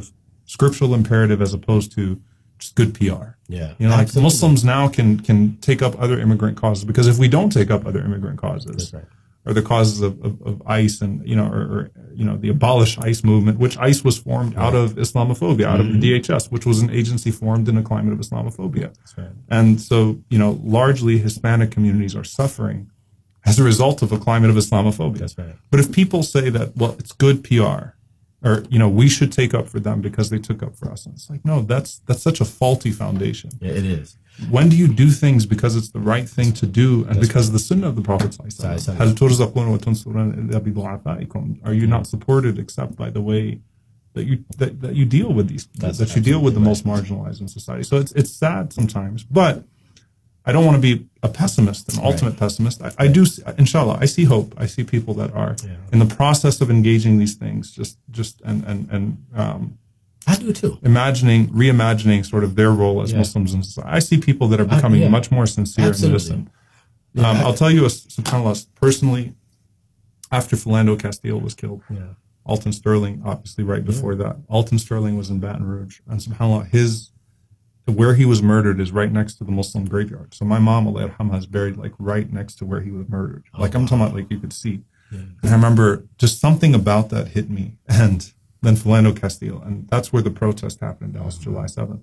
[0.56, 2.04] scriptural imperative as opposed to
[2.62, 3.04] just good pr
[3.58, 3.74] Yeah.
[3.78, 7.28] you know, like Muslims now can can take up other immigrant causes because if we
[7.36, 9.04] don't take up other immigrant causes, That's right.
[9.44, 12.48] Or the causes of, of, of ICE and you know, or, or you know, the
[12.48, 15.94] abolish ICE movement, which ICE was formed out of Islamophobia, out Mm-hmm.
[15.96, 19.30] of the DHS, which was an agency formed in a climate of Islamophobia, That's right.
[19.50, 22.90] and so you know, largely Hispanic communities are suffering
[23.44, 25.18] as a result of a climate of Islamophobia.
[25.18, 25.56] That's right.
[25.70, 27.96] But if people say that, well, it's good PR,
[28.44, 31.04] or you know, we should take up for them because they took up for us,
[31.06, 34.16] and it's like, no, that's that's such a faulty foundation Yeah, it is
[34.50, 37.52] when do you do things because it's the right thing to do and because of
[37.52, 38.34] the sunnah of the Prophet
[41.64, 43.60] are you not supported except by the way
[44.14, 46.84] that you that, that you deal with these That's that you deal with the most
[46.84, 49.64] marginalized in society so it's it's sad sometimes but
[50.44, 52.06] I don't want to be a pessimist, an right.
[52.06, 52.82] ultimate pessimist.
[52.82, 53.24] I, I, do,
[53.58, 54.54] inshallah, I see hope.
[54.56, 55.76] I see people that are yeah.
[55.92, 59.78] in the process of engaging these things, just, just, and, and, and, um,
[60.32, 60.78] I do too.
[60.82, 63.18] imagining, reimagining sort of their role as Yeah.
[63.18, 63.90] Muslims in society.
[63.90, 65.08] I see people that are becoming yeah.
[65.08, 66.06] much more sincere Absolutely.
[66.06, 66.48] and innocent.
[67.14, 69.34] Yeah, um, I- I'll tell you, a, subhanAllah, personally,
[70.30, 71.82] after Philando Castile was killed.
[72.44, 74.36] Alton Sterling, obviously, right before that.
[74.48, 77.10] Alton Sterling was in Baton Rouge, and subhanAllah, his
[77.86, 80.32] where he was murdered is right next to the Muslim graveyard.
[80.34, 83.42] So my mom, Allah is buried like right next to where he was murdered.
[83.58, 84.82] Like I'm talking about, like you could see.
[85.10, 87.76] And I remember just something about that hit me.
[87.88, 91.52] And then Philando Castile, and that's where the protest happened in Dallas, mm-hmm.
[91.52, 92.00] July 7th.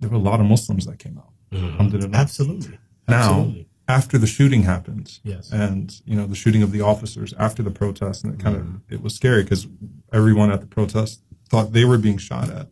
[0.00, 1.32] There were a lot of Muslims that came out.
[1.52, 1.66] Mm-hmm.
[1.66, 2.16] Alhamdulillah.
[2.16, 2.78] Absolutely.
[3.08, 3.68] Now, Absolutely.
[3.88, 5.50] after the shooting happened, Yes.
[5.52, 8.74] and you know the shooting of the officers after the protest, and it kind Mm-hmm.
[8.76, 9.66] of it was scary because
[10.12, 12.68] everyone at the protest thought they were being shot at.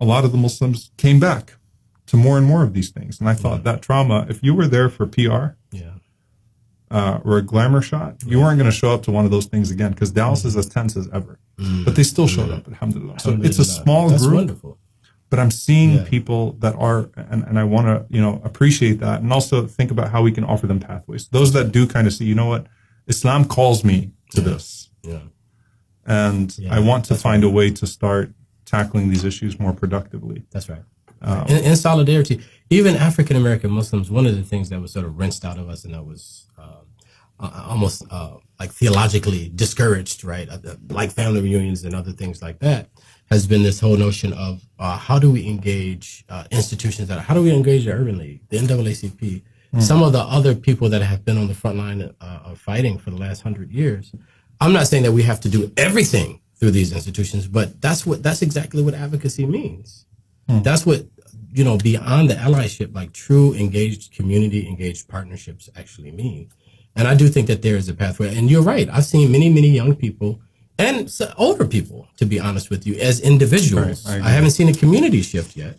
[0.00, 1.56] A lot of the Muslims came back
[2.06, 3.64] to more and more of these things, and I thought mm-hmm.
[3.64, 4.26] that trauma.
[4.28, 5.94] If you were there for PR Yeah.
[6.90, 9.46] Uh, or a glamour shot, you weren't going to show up to one of those
[9.46, 11.38] things again because Dallas is as tense as ever.
[11.84, 13.18] But they still showed up, alhamdulillah.
[13.20, 14.78] So it's a small That's group wonderful.
[15.28, 16.04] but I'm seeing Yeah.
[16.04, 19.90] people that are, and, and I want to, you know, appreciate that and also think
[19.90, 21.28] about how we can offer them pathways.
[21.28, 22.66] Those that do kind of see, you know what,
[23.08, 24.88] Islam calls me to this.
[25.02, 25.18] Yeah.
[26.06, 28.32] And Yeah, I want to that's find a way to start
[28.64, 30.44] tackling these issues more productively.
[30.50, 30.82] That's right.
[31.20, 35.04] Um, in, in solidarity, even African American Muslims, one of the things that was sort
[35.04, 36.86] of rinsed out of us and that was um,
[37.40, 40.48] uh, almost uh, like theologically discouraged, right?
[40.48, 42.88] Uh, like family reunions and other things like that,
[43.30, 47.34] has been this whole notion of uh, how do we engage uh, institutions that, how
[47.34, 49.42] do we engage the Urban League, the NAACP,
[49.80, 52.96] some of the other people that have been on the front line uh, of fighting
[52.96, 54.12] for the last hundred years.
[54.62, 58.22] I'm not saying that we have to do everything through these institutions, but that's what
[58.22, 60.06] that's exactly what advocacy means.
[60.48, 61.04] That's what
[61.58, 66.48] you know beyond the allyship, like true engaged community, engaged partnerships actually mean.
[66.96, 68.36] And I do think that there is a pathway.
[68.36, 68.88] And you're right.
[68.92, 70.40] I've seen many, many young people
[70.78, 74.06] and older people, to be honest with you, as individuals.
[74.08, 75.76] Right, I I, haven't seen a community shift yet.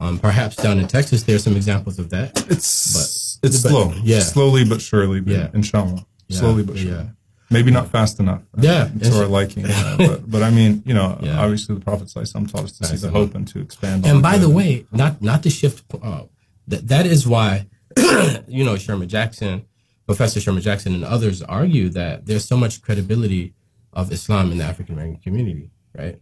[0.00, 2.30] Um, perhaps down in Texas, there's some examples of that.
[2.50, 4.20] It's but, it's but- slow, yeah.
[4.20, 5.48] slowly but surely, but Yeah.
[5.54, 6.96] inshallah, Yeah, slowly but surely.
[6.96, 7.04] yeah.
[7.52, 8.42] Maybe not fast enough.
[8.58, 9.66] Yeah, to our liking.
[9.66, 11.40] uh, but, but I mean, you know, Yeah.
[11.40, 14.06] obviously the Prophet ﷺ taught us to see the hope and to expand.
[14.06, 15.84] And by the way, not not to shift.
[16.02, 16.22] Uh,
[16.68, 17.66] that that is why,
[18.48, 19.64] you know, Sherman Jackson,
[20.06, 23.54] Professor Sherman Jackson, and others argue that there's so much credibility
[23.92, 26.18] of Islam in the African American community, right?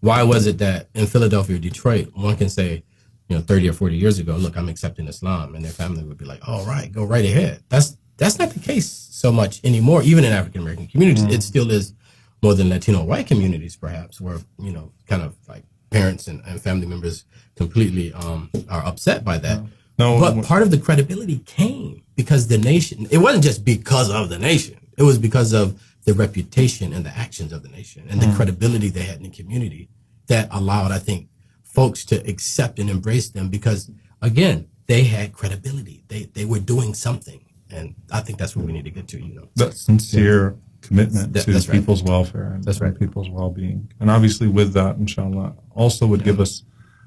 [0.00, 2.84] Why was it that in Philadelphia or Detroit, one can say,
[3.28, 6.16] you know, 30 or 40 years ago, look, I'm accepting Islam, and their family would
[6.16, 7.62] be like, all right, go right ahead.
[7.68, 11.24] That's that's not the case so much anymore, even in African American communities.
[11.24, 11.94] It still is
[12.42, 16.60] more than Latino white communities, perhaps, where, you know, kind of like parents and, and
[16.60, 17.24] family members
[17.56, 19.62] completely um, are upset by that.
[19.98, 24.28] No, But part of the credibility came because the nation, it wasn't just because of
[24.28, 28.20] the nation, it was because of the reputation and the actions of the nation and
[28.20, 29.88] the credibility they had in the community
[30.28, 31.28] that allowed, I think,
[31.62, 33.90] folks to accept and embrace them because,
[34.22, 36.04] again, they had credibility.
[36.08, 37.44] They, they were doing something.
[37.70, 39.48] And I think that's what we need to get to, you know.
[39.56, 41.68] that sincere commitment That- to right.
[41.70, 42.98] people's welfare and, That's and right.
[42.98, 46.62] people's well-being and obviously with that inshallah also would give us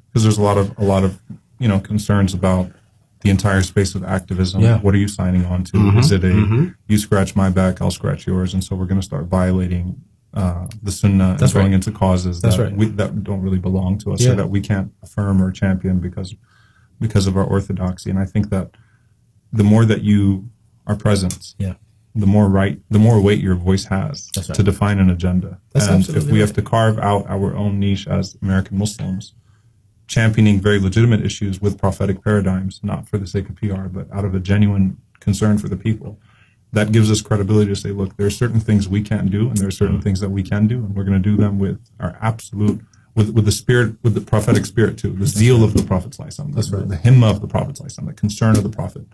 [0.08, 1.22] because there's a lot of a lot of
[1.58, 2.70] you know concerns about
[3.22, 4.76] the entire space of activism Yeah.
[4.76, 4.86] Mm-hmm.
[4.86, 8.28] what are you signing on to is it a you scratch my back i'll scratch
[8.28, 10.02] yours and so we're going to start violating
[10.34, 11.74] uh, the sunnah That's and going right.
[11.76, 12.76] into causes that right.
[12.76, 14.32] we, that don't really belong to us Yeah.
[14.32, 16.36] or that we can't affirm or champion because
[17.00, 18.72] because of our orthodoxy and i think that
[19.54, 20.50] the more that you
[20.88, 21.74] are present Yeah.
[22.16, 24.56] the more right, the more weight your voice has That's right.
[24.56, 25.60] to define an agenda.
[25.74, 29.34] That's and if we have to carve out our own niche as American Muslims,
[30.08, 34.26] championing very legitimate issues with prophetic paradigms, not for the sake of PR, but out
[34.26, 36.20] of a genuine concern for the people,
[36.74, 39.58] that gives us credibility to say, look, there are certain things we can't do, and
[39.58, 40.04] there are certain Mm-hmm.
[40.04, 42.82] things that we can do, and we're going to do them with our absolute.
[43.14, 46.24] With, with the spirit, with the prophetic spirit too, the zeal of the Prophet, the,
[46.24, 46.88] right.
[46.88, 49.06] the himma of the Prophet, ﷺ, the concern of the Prophet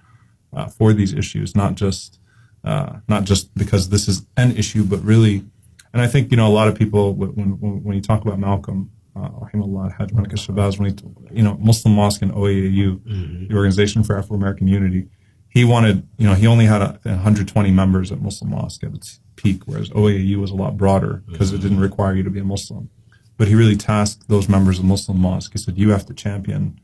[0.54, 2.20] uh, for these issues, not just
[2.64, 5.46] uh, not just because this is an issue, but really,
[5.94, 8.40] and I think you know a lot of people when when, when you talk about
[8.40, 14.36] Malcolm, uh, al-Shabazz, when he, you know Muslim Mosque and OAAU, the Organization for Afro
[14.36, 15.08] American Unity,
[15.50, 19.20] he wanted you know he only had a, 120 members at Muslim Mosque at its
[19.36, 22.44] peak, whereas OAAU was a lot broader because it didn't require you to be a
[22.44, 22.90] Muslim.
[23.38, 25.52] But he really tasked those members of Muslim Mosque.
[25.52, 26.80] He said, "You have to champion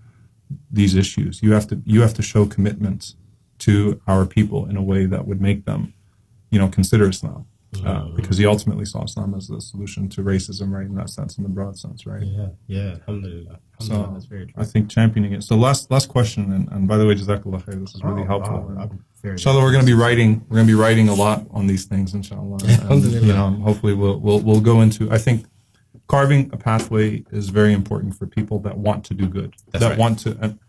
[0.71, 1.41] these issues.
[1.41, 3.15] You have to you have to show commitment
[3.67, 5.93] to our people in a way that would make them,
[6.51, 7.45] you know, consider Islam,
[7.85, 10.85] uh, because he ultimately saw Islam as the solution to racism, right?
[10.85, 12.21] In that sense, in the broad sense, right?
[12.23, 12.47] Yeah.
[12.67, 12.95] Yeah.
[13.07, 13.59] Alhamdulillah.
[13.79, 14.13] So Alhamdulillah.
[14.13, 14.53] That's very true.
[14.63, 15.43] I think championing it.
[15.43, 17.79] So last last question, and, and by the way, Jazakallah khair.
[17.81, 18.59] This is really Oh, helpful.
[18.75, 18.89] wow.
[19.23, 20.45] Inshallah, we're going to be writing.
[20.49, 22.13] We're going to be writing a lot on these things.
[22.13, 22.57] Inshallah,
[22.91, 25.09] and, you know, hopefully we'll we'll we'll go into.
[25.11, 25.45] I think
[26.07, 29.89] carving a pathway is very important for people that want to do good, That's that
[29.91, 29.97] right.
[30.03, 30.37] want to.
[30.41, 30.59] And,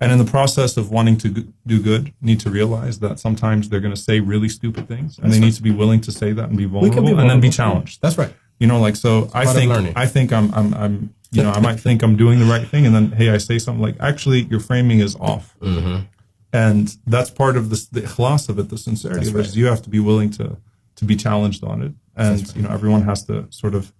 [0.00, 1.28] and in the process of wanting to
[1.66, 5.32] do good, need to realize that sometimes they're going to say really stupid things, and
[5.32, 7.50] they need to be willing to say that and be vulnerable, be and then be
[7.50, 8.00] challenged.
[8.00, 8.32] That's right.
[8.58, 9.30] You know, like so.
[9.34, 9.96] I think.
[9.96, 12.86] I think I'm I'm I'm you know I might think I'm doing the right thing,
[12.86, 16.04] and then hey, I say something like actually your framing is off, Mm-hmm.
[16.52, 19.46] and that's part of the the ikhlas of it, the sincerity of it.
[19.46, 20.56] Is you have to be willing to
[20.96, 23.92] to be challenged on it, and you know everyone has to sort of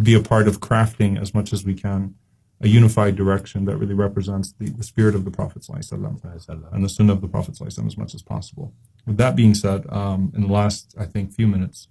[0.00, 2.14] be a part of crafting as much as we can
[2.60, 6.72] a unified direction that really represents the, the spirit of the Prophet sallallahu alaihi wasallam
[6.74, 8.72] and the sunnah of the Prophet as much as possible.
[9.06, 11.88] With that being said, um, in the last, I think, few minutes,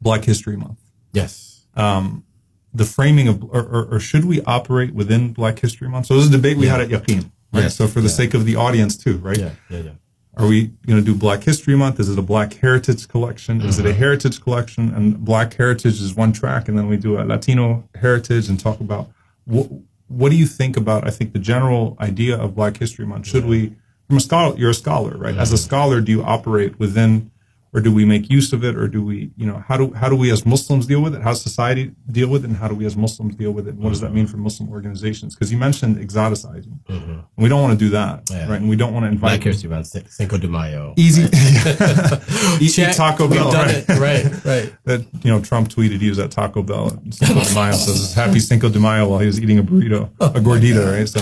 [0.00, 0.80] Black History Month,
[1.12, 1.66] Yes.
[1.74, 6.06] the framing of, or, or, or should we operate within Black History Month?
[6.06, 7.64] So this is a debate we had at Yaqeen, right?
[7.64, 8.14] Yes, So for the yeah.
[8.14, 9.38] sake of the audience too, right?
[9.38, 9.50] Yeah.
[9.70, 9.78] Yeah.
[9.80, 9.90] Yeah.
[10.38, 11.98] Are we going to do Black History Month?
[11.98, 13.62] Is it a Black Heritage Collection?
[13.62, 13.86] Is Mm-hmm.
[13.86, 14.92] it a Heritage Collection?
[14.94, 18.80] And Black Heritage is one track, and then we do a Latino Heritage and talk
[18.80, 19.08] about
[19.46, 19.70] what
[20.08, 21.06] what do you think about?
[21.06, 23.26] I think the general idea of Black History Month.
[23.26, 23.74] Should we,
[24.06, 25.36] from a scholar, you're a scholar, right?
[25.36, 25.64] As a mm-hmm.
[25.64, 27.30] scholar, do you operate within,
[27.72, 30.08] or do we make use of it, or do we, you know, how do how
[30.08, 31.22] do we as Muslims deal with it?
[31.22, 33.74] How does society deal with it, and how do we as Muslims deal with it?
[33.74, 34.16] And what does that mm-hmm.
[34.16, 35.34] mean for Muslim organizations?
[35.34, 38.48] Because you mentioned exoticizing, and we don't want to do that, Yeah.
[38.48, 38.60] right?
[38.60, 40.94] And we don't want to invite Month, Cin- Cinco de Mayo.
[40.96, 41.22] easy
[42.60, 43.84] eat Taco Bell, done right?
[43.88, 43.88] it.
[43.88, 44.44] Right.
[44.44, 44.72] Right.
[44.84, 46.88] That you know, Trump tweeted he was at Taco Bell.
[46.90, 50.10] And Cinco de Mayo says Happy Cinco de Mayo while he was eating a burrito,
[50.20, 51.08] a gordita, right?
[51.08, 51.20] So,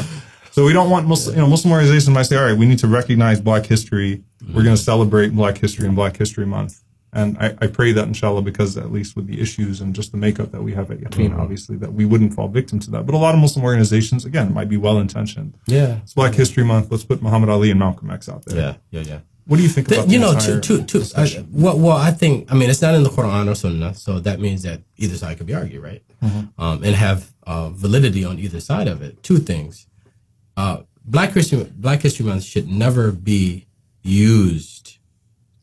[0.55, 2.79] so we don't want Muslim, you know, Muslim organizations might say, all right, we need
[2.79, 4.23] to recognize Black history.
[4.55, 6.81] We're going to celebrate Black history and Black History Month.
[7.13, 10.19] And I, I pray that, inshallah, because at least with the issues and just the
[10.19, 11.41] makeup that we have at Yaqeen, Mm-hmm.
[11.41, 13.07] obviously, that we wouldn't fall victim to that.
[13.07, 15.57] But a lot of Muslim organizations, again, might be well intentioned.
[15.67, 15.99] Yeah.
[16.03, 16.91] It's Black History Month.
[16.91, 18.57] Let's put Muhammad Ali and Malcolm X out there.
[18.59, 18.75] Yeah.
[19.01, 19.01] Yeah.
[19.13, 19.19] Yeah.
[19.47, 21.49] What do you think about you know, to, to, to, I, discussion?
[21.53, 24.41] well, well, I think, I mean, it's not in the Quran or Sunnah, so that
[24.41, 26.03] means that either side could be argued, right?
[26.23, 29.23] Um, and have uh, validity on either side of it.
[29.23, 29.87] Two things:
[30.57, 33.67] uh, Black History Black History Month should never be
[34.03, 34.99] used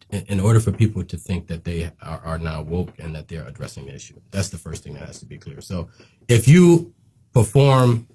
[0.10, 3.28] in, in order for people to think that they are, are now woke and that
[3.28, 4.20] they're addressing the issue.
[4.32, 5.62] That's the first thing that has to be clear.
[5.62, 5.90] So,
[6.28, 6.94] if you
[7.34, 8.08] perform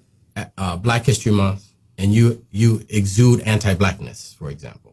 [0.57, 4.87] uh, Black History Month and you you exude anti-blackness, for example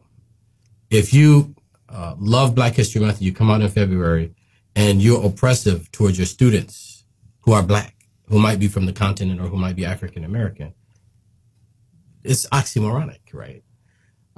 [0.89, 1.55] if you
[1.89, 4.33] uh, love Black History Month, you come out in February,
[4.75, 7.05] and you're oppressive towards your students
[7.41, 7.95] who are black,
[8.27, 10.73] who might be from the continent or who might be African American,
[12.25, 13.63] it's oxymoronic, right?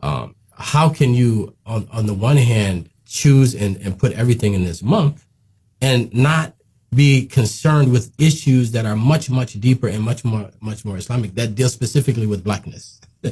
[0.04, 4.64] Um, how can you, on, on the one hand, choose and, and put everything in
[4.64, 5.26] this month
[5.82, 6.54] and not
[6.94, 11.36] be concerned with issues that are much, much deeper and much more, much more Islamic
[11.36, 13.00] that deal specifically with blackness?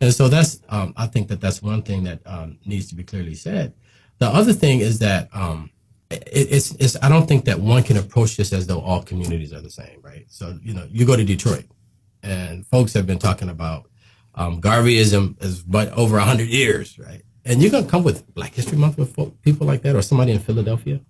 [0.00, 3.04] And so that's, um, I think that that's one thing that um, needs to be
[3.04, 3.72] clearly said.
[4.18, 5.70] The other thing is that um,
[6.10, 9.52] it, it's, it's, I don't think that one can approach this as though all communities
[9.52, 10.26] are the same, right?
[10.28, 11.64] So, you know, you go to Detroit
[12.24, 13.88] and folks have been talking about
[14.34, 17.22] um, Garveyism is but over 100 years, right?
[17.44, 20.02] And you're going to come with Black History Month with folk, people like that or
[20.02, 21.00] somebody in Philadelphia.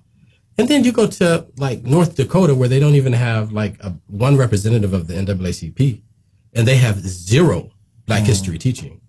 [0.58, 3.90] And then you go to like North Dakota where they don't even have like a,
[4.08, 6.02] one representative of the NAACP
[6.54, 7.70] and they have zero
[8.06, 9.00] Black history teaching.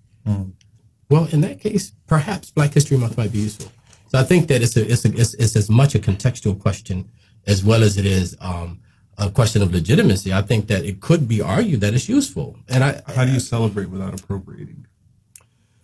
[1.09, 3.71] Well, in that case, perhaps Black History Month might be useful.
[4.07, 7.09] So I think that it's a, it's, a, it's, it's as much a contextual question
[7.45, 8.79] as well as it is um,
[9.17, 10.33] a question of legitimacy.
[10.33, 12.57] I think that it could be argued that it's useful.
[12.67, 14.87] And I, How do you celebrate without appropriating?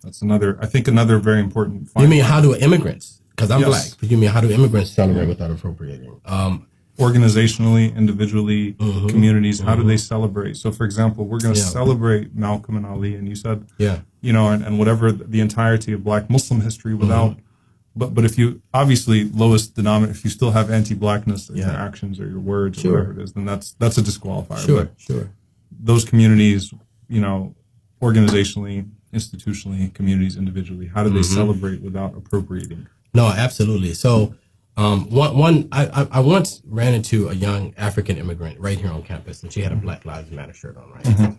[0.02, 0.58] That's another.
[0.60, 1.88] I think another very important.
[1.98, 3.20] you mean how do immigrants?
[3.30, 3.68] Because I'm Yes.
[3.68, 4.00] black.
[4.00, 6.20] But you mean how do immigrants celebrate without appropriating?
[6.26, 6.66] Um,
[6.98, 9.08] organizationally, individually, mm-hmm.
[9.08, 9.60] communities?
[9.60, 9.88] How do mm-hmm.
[9.88, 10.56] they celebrate?
[10.56, 11.66] So, for example, we're going to Yeah.
[11.66, 14.00] celebrate Malcolm and Ali, and you said, yeah.
[14.20, 17.32] you know, and, and whatever the entirety of Black Muslim history without.
[17.32, 17.46] Mm-hmm.
[17.94, 22.18] But but if you obviously lowest denominator, if you still have anti-blackness in your actions
[22.20, 22.92] or your words Sure.
[22.92, 24.64] or whatever it is, then that's that's a disqualifier.
[24.64, 25.30] Sure, But sure.
[25.70, 26.72] those communities,
[27.08, 27.54] you know,
[28.00, 32.86] organizationally, institutionally, communities individually, how do they celebrate without appropriating?
[33.14, 33.92] No, absolutely.
[33.92, 34.34] So,
[34.78, 38.90] um, one, one, I, I, I once ran into a young African immigrant right here
[38.90, 41.36] on campus, and she had a Black Lives Matter shirt on, right?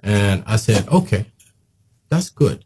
[0.00, 1.26] And I said, okay,
[2.08, 2.64] that's good.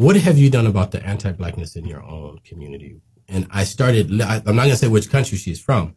[0.00, 3.02] What have you done about the anti-blackness in your own community?
[3.28, 4.10] And I started.
[4.22, 5.94] I'm not gonna say which country she's from,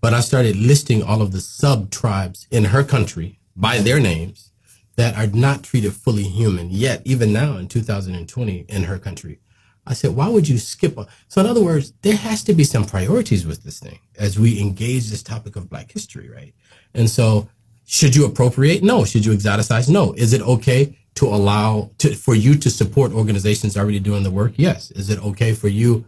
[0.00, 4.52] but I started listing all of the sub tribes in her country by their names
[4.94, 9.40] that are not treated fully human yet, even now in 2020 in her country.
[9.88, 10.96] I said, why would you skip?
[10.96, 11.08] A-?
[11.26, 14.60] So, in other words, there has to be some priorities with this thing as we
[14.60, 16.54] engage this topic of Black history, right?
[16.94, 17.48] And so,
[17.86, 18.84] should you appropriate?
[18.84, 19.04] No.
[19.04, 19.88] Should you exoticize?
[19.88, 20.12] No.
[20.12, 24.52] Is it okay to allow to for you to support organizations already doing the work?
[24.56, 24.90] Yes.
[24.92, 26.04] Is it okay for you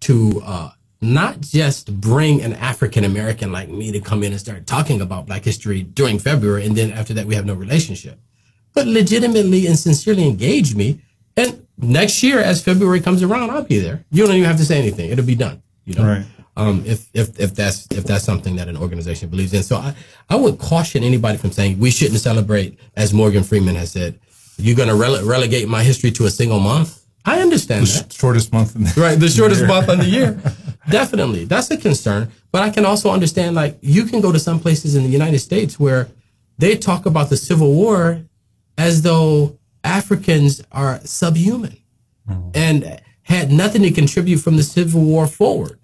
[0.00, 4.66] to uh, not just bring an African American like me to come in and start
[4.66, 8.18] talking about Black history during February, and then after that we have no relationship?
[8.74, 11.00] but legitimately and sincerely engage me.
[11.36, 14.04] And next year, as February comes around, I'll be there.
[14.10, 15.62] You don't even have to say anything; it'll be done.
[15.84, 16.26] You know, Right.
[16.56, 19.62] um, if if if that's if that's something that an organization believes in.
[19.62, 19.94] So I
[20.28, 24.18] I would caution anybody from saying we shouldn't celebrate, as Morgan Freeman has said.
[24.56, 27.04] You're going to rele- relegate my history to a single month.
[27.24, 28.12] I understand that.
[28.12, 30.40] Shortest month in the Right, the shortest month on the year.
[30.90, 32.30] Definitely, that's a concern.
[32.52, 35.38] But I can also understand, like, you can go to some places in the United
[35.38, 36.08] States where
[36.58, 38.22] they talk about the Civil War
[38.76, 41.78] as though Africans are subhuman
[42.28, 42.50] mm-hmm.
[42.54, 45.78] and had nothing to contribute from the Civil War forward.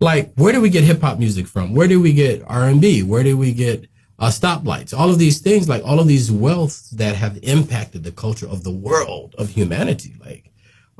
[0.00, 1.74] Like, where do we get hip hop music from?
[1.74, 3.04] Where do we get R and B?
[3.04, 3.88] Where do we get
[4.22, 4.96] uh, stoplights?
[4.96, 8.62] All of these things, like all of these wealths that have impacted the culture of
[8.62, 10.50] the world of humanity, like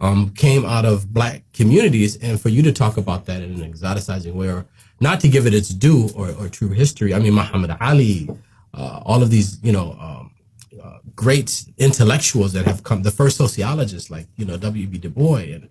[0.01, 2.17] um, came out of black communities.
[2.17, 4.67] And for you to talk about that in an exoticizing way, or
[5.01, 8.29] not to give it its due or, or true history, I mean, Muhammad Ali,
[8.75, 10.35] uh, all of these, you know, um,
[10.83, 14.99] uh, great intellectuals that have come, the first sociologists like, you know, W.B.
[14.99, 15.69] Du Bois and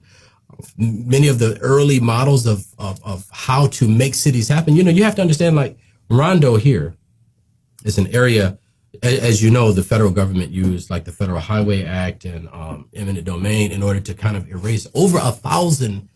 [0.78, 4.76] many of the early models of, of, of how to make cities happen.
[4.76, 5.78] You know, you have to understand like
[6.10, 6.95] Rondo here
[7.84, 8.57] is an area,
[9.03, 13.25] as you know, the federal government used like the Federal Highway Act and um, eminent
[13.25, 16.09] domain in order to kind of erase over a thousand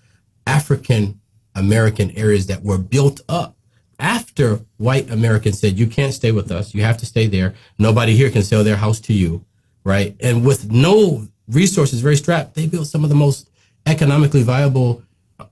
[0.46, 1.20] African
[1.56, 3.56] American areas that were built up
[3.98, 6.74] after white Americans said, you can't stay with us.
[6.74, 7.54] You have to stay there.
[7.80, 9.46] Nobody here can sell their house to you.
[9.86, 10.16] Right.
[10.20, 13.50] And with no resources, very strapped, they built some of the most
[13.86, 15.04] economically viable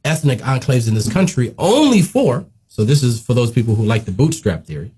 [0.04, 4.06] ethnic enclaves in this country only for, so this is for those people who like
[4.06, 4.92] the bootstrap theory,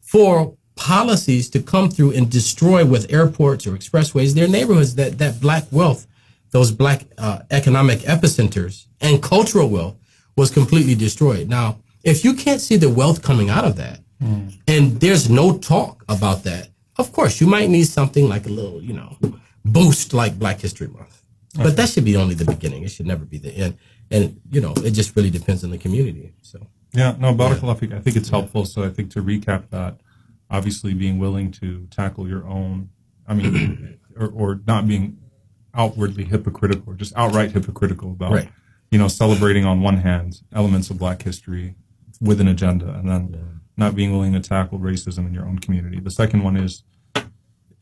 [0.00, 5.40] for policies to come through and destroy with airports or expressways their neighborhoods that that
[5.40, 6.06] black wealth
[6.50, 9.96] those black uh, economic epicenters and cultural wealth
[10.36, 11.48] was completely destroyed.
[11.48, 14.00] Now if you can't see the wealth coming out of that
[14.68, 16.68] and there's no talk about that
[16.98, 19.16] of course you might need something like a little you know
[19.64, 21.22] boost like black history month.
[21.56, 22.82] But that should be only the beginning.
[22.82, 23.78] It should never be the end.
[24.10, 26.66] And you know it just really depends on the community so.
[26.92, 27.92] Yeah, no, Barakallah Fik.
[27.92, 28.64] I think it's helpful.
[28.64, 30.00] So I think to recap that,
[30.50, 32.90] obviously being willing to tackle your own,
[33.26, 35.18] I mean, or, or not being
[35.74, 38.48] outwardly hypocritical or just outright hypocritical about, Right.
[38.90, 41.74] you know, celebrating on one hand elements of black history
[42.20, 46.00] with an agenda and then not being willing to tackle racism in your own community.
[46.00, 46.82] The second one is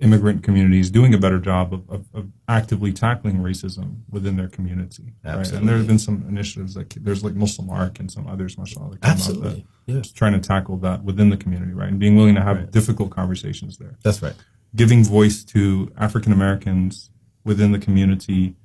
[0.00, 5.14] immigrant communities doing a better job of, of, of actively tackling racism within their community.
[5.24, 5.50] Right?
[5.52, 9.00] And there have been some initiatives like there's like MuslimARC and some others, mashallah, that
[9.00, 11.88] come out that absolutely yeah trying to tackle that within the community, right?
[11.88, 13.96] And being willing to have difficult conversations there.
[14.02, 14.34] that's right
[14.76, 17.10] Giving voice to African Americans
[17.44, 18.56] within the community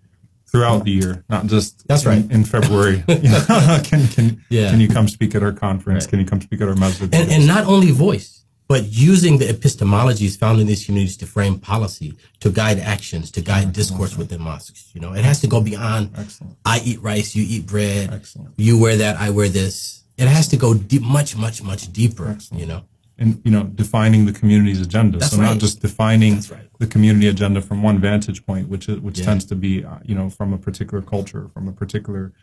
[0.47, 2.31] throughout the year, not just That's in, right.
[2.31, 3.03] in February.
[3.07, 4.71] Can can Yeah.
[4.71, 6.05] can you come speak at our conference?
[6.05, 6.09] Right.
[6.09, 7.13] Can you come speak at our masjid?
[7.13, 8.38] and, and not only voice,
[8.69, 13.41] but using the epistemologies found in these communities to frame policy, to guide actions, to
[13.41, 14.91] guide discourse within mosques.
[14.93, 16.55] You know, it has to go beyond Excellent.
[16.63, 18.53] I eat rice, you eat bread, Excellent.
[18.57, 20.03] you wear that, I wear this.
[20.17, 22.37] It has to go deep, much, much, much deeper.
[22.53, 22.81] You know,
[23.17, 25.17] and you know defining the community's agenda.
[25.17, 26.67] That's so not just defining right.
[26.77, 29.25] the community agenda from one vantage point, which is, which Yeah.
[29.25, 32.33] tends to be uh, you know from a particular culture, from a particular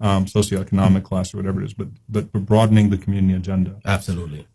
[0.00, 3.72] um, socioeconomic class or whatever it is, but but broadening the community agenda.
[3.84, 4.46] absolutely.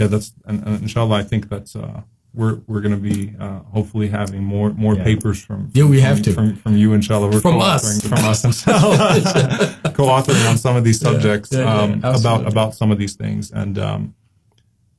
[0.00, 2.02] Yeah, that's and, and inshallah, I think that's uh,
[2.34, 5.04] we're we're going to be uh, hopefully having more more Yeah.
[5.04, 6.32] papers from Yeah, we from- have to.
[6.32, 7.28] from from you inshallah.
[7.30, 8.02] We're From us.
[8.06, 9.20] from us inshallah,
[9.94, 13.50] co-authoring on some of these subjects yeah, yeah, um, about about some of these things
[13.50, 13.78] and.
[13.78, 14.14] Um,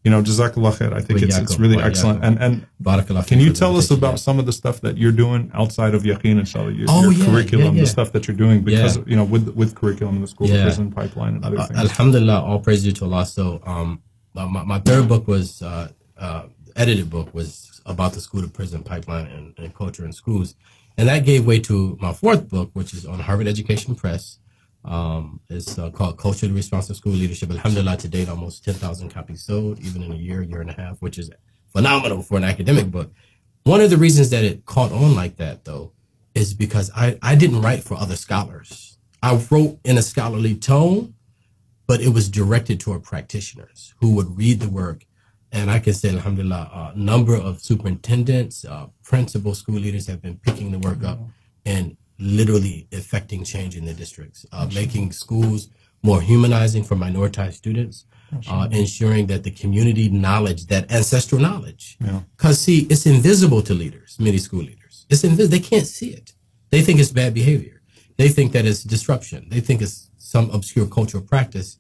[0.06, 0.94] you know, jazakallah khair.
[0.94, 2.24] I think it's it's really excellent.
[2.24, 5.52] And and Barakallah can you tell us about some of the stuff that you're doing
[5.54, 9.18] outside of Yaqeen, inshallah, your, Oh, your curriculum, the stuff that you're doing because you
[9.18, 11.80] know with with curriculum, the school prison pipeline, and other Uh, things.
[11.82, 13.26] Alhamdulillah, all praise due to Allah.
[13.26, 13.90] So, um,
[14.34, 16.44] my, my third book was uh, uh,
[16.76, 20.56] edited book was about the school to prison pipeline and, and culture in schools,
[20.98, 24.40] and that gave way to my fourth book, which is on Harvard Education Press.
[24.86, 27.52] Um, it's uh, called Culturally Responsive School Leadership.
[27.52, 30.74] Alhamdulillah, to date, almost ten thousand copies sold, even in a year, year and a
[30.74, 31.30] half, which is
[31.68, 33.12] phenomenal for an academic book.
[33.64, 35.92] One of the reasons that it caught on like that, though,
[36.34, 38.98] is because I, I didn't write for other scholars.
[39.22, 41.14] I wrote in a scholarly tone,
[41.90, 45.00] but it was directed toward practitioners who would read the work.
[45.52, 50.38] And I can say, alhamdulillah, a number of superintendents, uh, principal school leaders have been
[50.38, 51.20] picking the work up
[51.66, 55.70] and literally affecting change in their districts, uh, making schools
[56.04, 58.06] more humanizing for minoritized students,
[58.48, 62.22] uh, ensuring that the community knowledge, that ancestral knowledge, Yeah.
[62.38, 65.08] because see, it's invisible to leaders, many school leaders.
[65.10, 65.58] It's invisible.
[65.58, 66.34] They can't see it.
[66.70, 67.82] They think it's bad behavior.
[68.18, 69.48] They think that it's disruption.
[69.50, 71.79] They think it's some obscure cultural practice.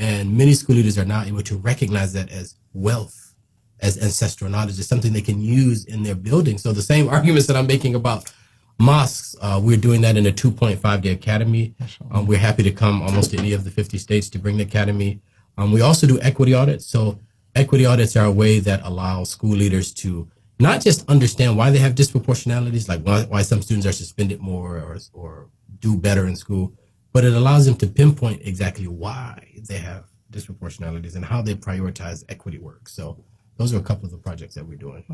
[0.00, 3.34] And many school leaders are now able to recognize that as wealth,
[3.80, 4.78] as ancestral knowledge.
[4.78, 6.56] It's something they can use in their building.
[6.56, 8.32] So the same arguments that I'm making about
[8.78, 11.74] mosques, uh, we're doing that in a 2.5 day academy.
[12.10, 14.62] Um, we're happy to come almost to any of the 50 states to bring the
[14.62, 15.20] academy.
[15.58, 16.86] Um, we also do equity audits.
[16.86, 17.20] So
[17.54, 20.26] equity audits are a way that allow school leaders to
[20.58, 24.78] not just understand why they have disproportionalities, like why, why some students are suspended more
[24.78, 25.48] or, or
[25.80, 26.72] do better in school,
[27.12, 32.24] but it allows them to pinpoint exactly why they have disproportionalities and how they prioritize
[32.28, 32.88] equity work.
[32.88, 33.22] So
[33.56, 35.04] those are a couple of the projects that we're doing.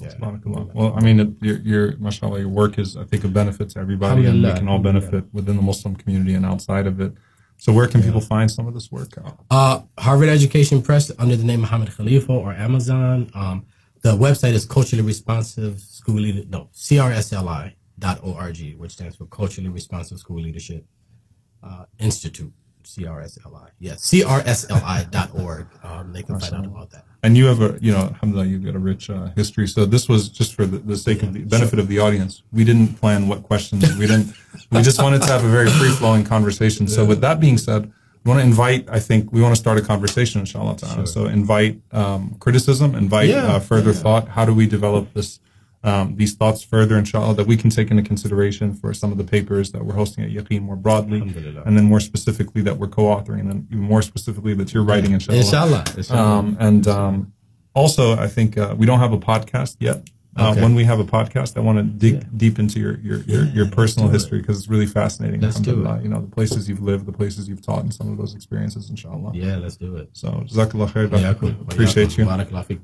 [0.00, 0.12] Yeah.
[0.74, 3.78] Well, I mean, it, your, your, mashallah, your work is, I think, a benefit to
[3.78, 7.14] everybody, and we can all benefit within the Muslim community and outside of it.
[7.56, 9.16] So, where can people find some of this work?
[9.50, 13.30] Uh, Harvard Education Press under the name Muhammad Khalifa or Amazon.
[13.32, 13.64] Um,
[14.02, 20.42] the website is culturally responsive school leader, no, CRSLI.org, which stands for Culturally Responsive School
[20.42, 20.84] Leadership
[21.64, 22.52] uh, Institute.
[22.84, 23.70] CRSLI.
[23.78, 25.66] Yes, CRSLI.org.
[25.82, 27.04] Um, they can find out about that.
[27.22, 29.66] And you have a, you know, alhamdulillah, you've got a rich uh, history.
[29.66, 32.42] So this was just for the, the sake of the benefit of the audience.
[32.52, 33.82] We didn't plan what questions.
[33.96, 34.34] We didn't.
[34.70, 36.86] we just wanted to have a very free flowing conversation.
[36.86, 37.90] So with that being said,
[38.24, 38.88] we want to invite.
[38.90, 40.76] I think we want to start a conversation, inshallah.
[40.76, 41.06] ta'ala.
[41.06, 44.28] So invite um, criticism, invite Yeah, uh, further thought.
[44.28, 45.40] How do we develop this?
[45.84, 49.24] Um, these thoughts further, inshallah, that we can take into consideration for some of the
[49.24, 51.20] papers that we're hosting at Yaqeen more broadly,
[51.66, 55.12] and then more specifically that we're co-authoring, and then even more specifically that you're writing,
[55.12, 55.38] inshallah.
[55.40, 55.84] Inshallah.
[55.94, 56.38] inshallah.
[56.38, 57.32] Um, and um,
[57.74, 60.08] also, I think uh, we don't have a podcast yet.
[60.36, 60.62] Uh, Okay.
[60.62, 63.68] When we have a podcast, I want to dig deep into your your your, your
[63.70, 65.40] personal history because it's really fascinating.
[65.40, 66.02] Let's do it.
[66.02, 68.90] You know the places you've lived, the places you've taught, and some of those experiences,
[68.90, 69.30] inshallah.
[69.34, 70.08] yeah, let's do it.
[70.12, 71.06] So, jazakallah khair.
[71.72, 72.24] Appreciate you.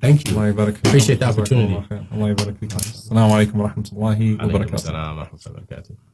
[0.01, 0.39] Thank you.
[0.39, 0.87] Allah yabarak fikum.
[0.89, 1.75] Appreciate the opportunity.
[1.75, 2.13] Jazakallah khair.
[2.13, 2.79] Allah yabarak fikum.
[2.79, 4.75] Assalamu alaikum wa rahmatullahi wa Alaikum barakatuh.
[4.75, 6.10] assalam wa rahmatullahi wa barakatuh.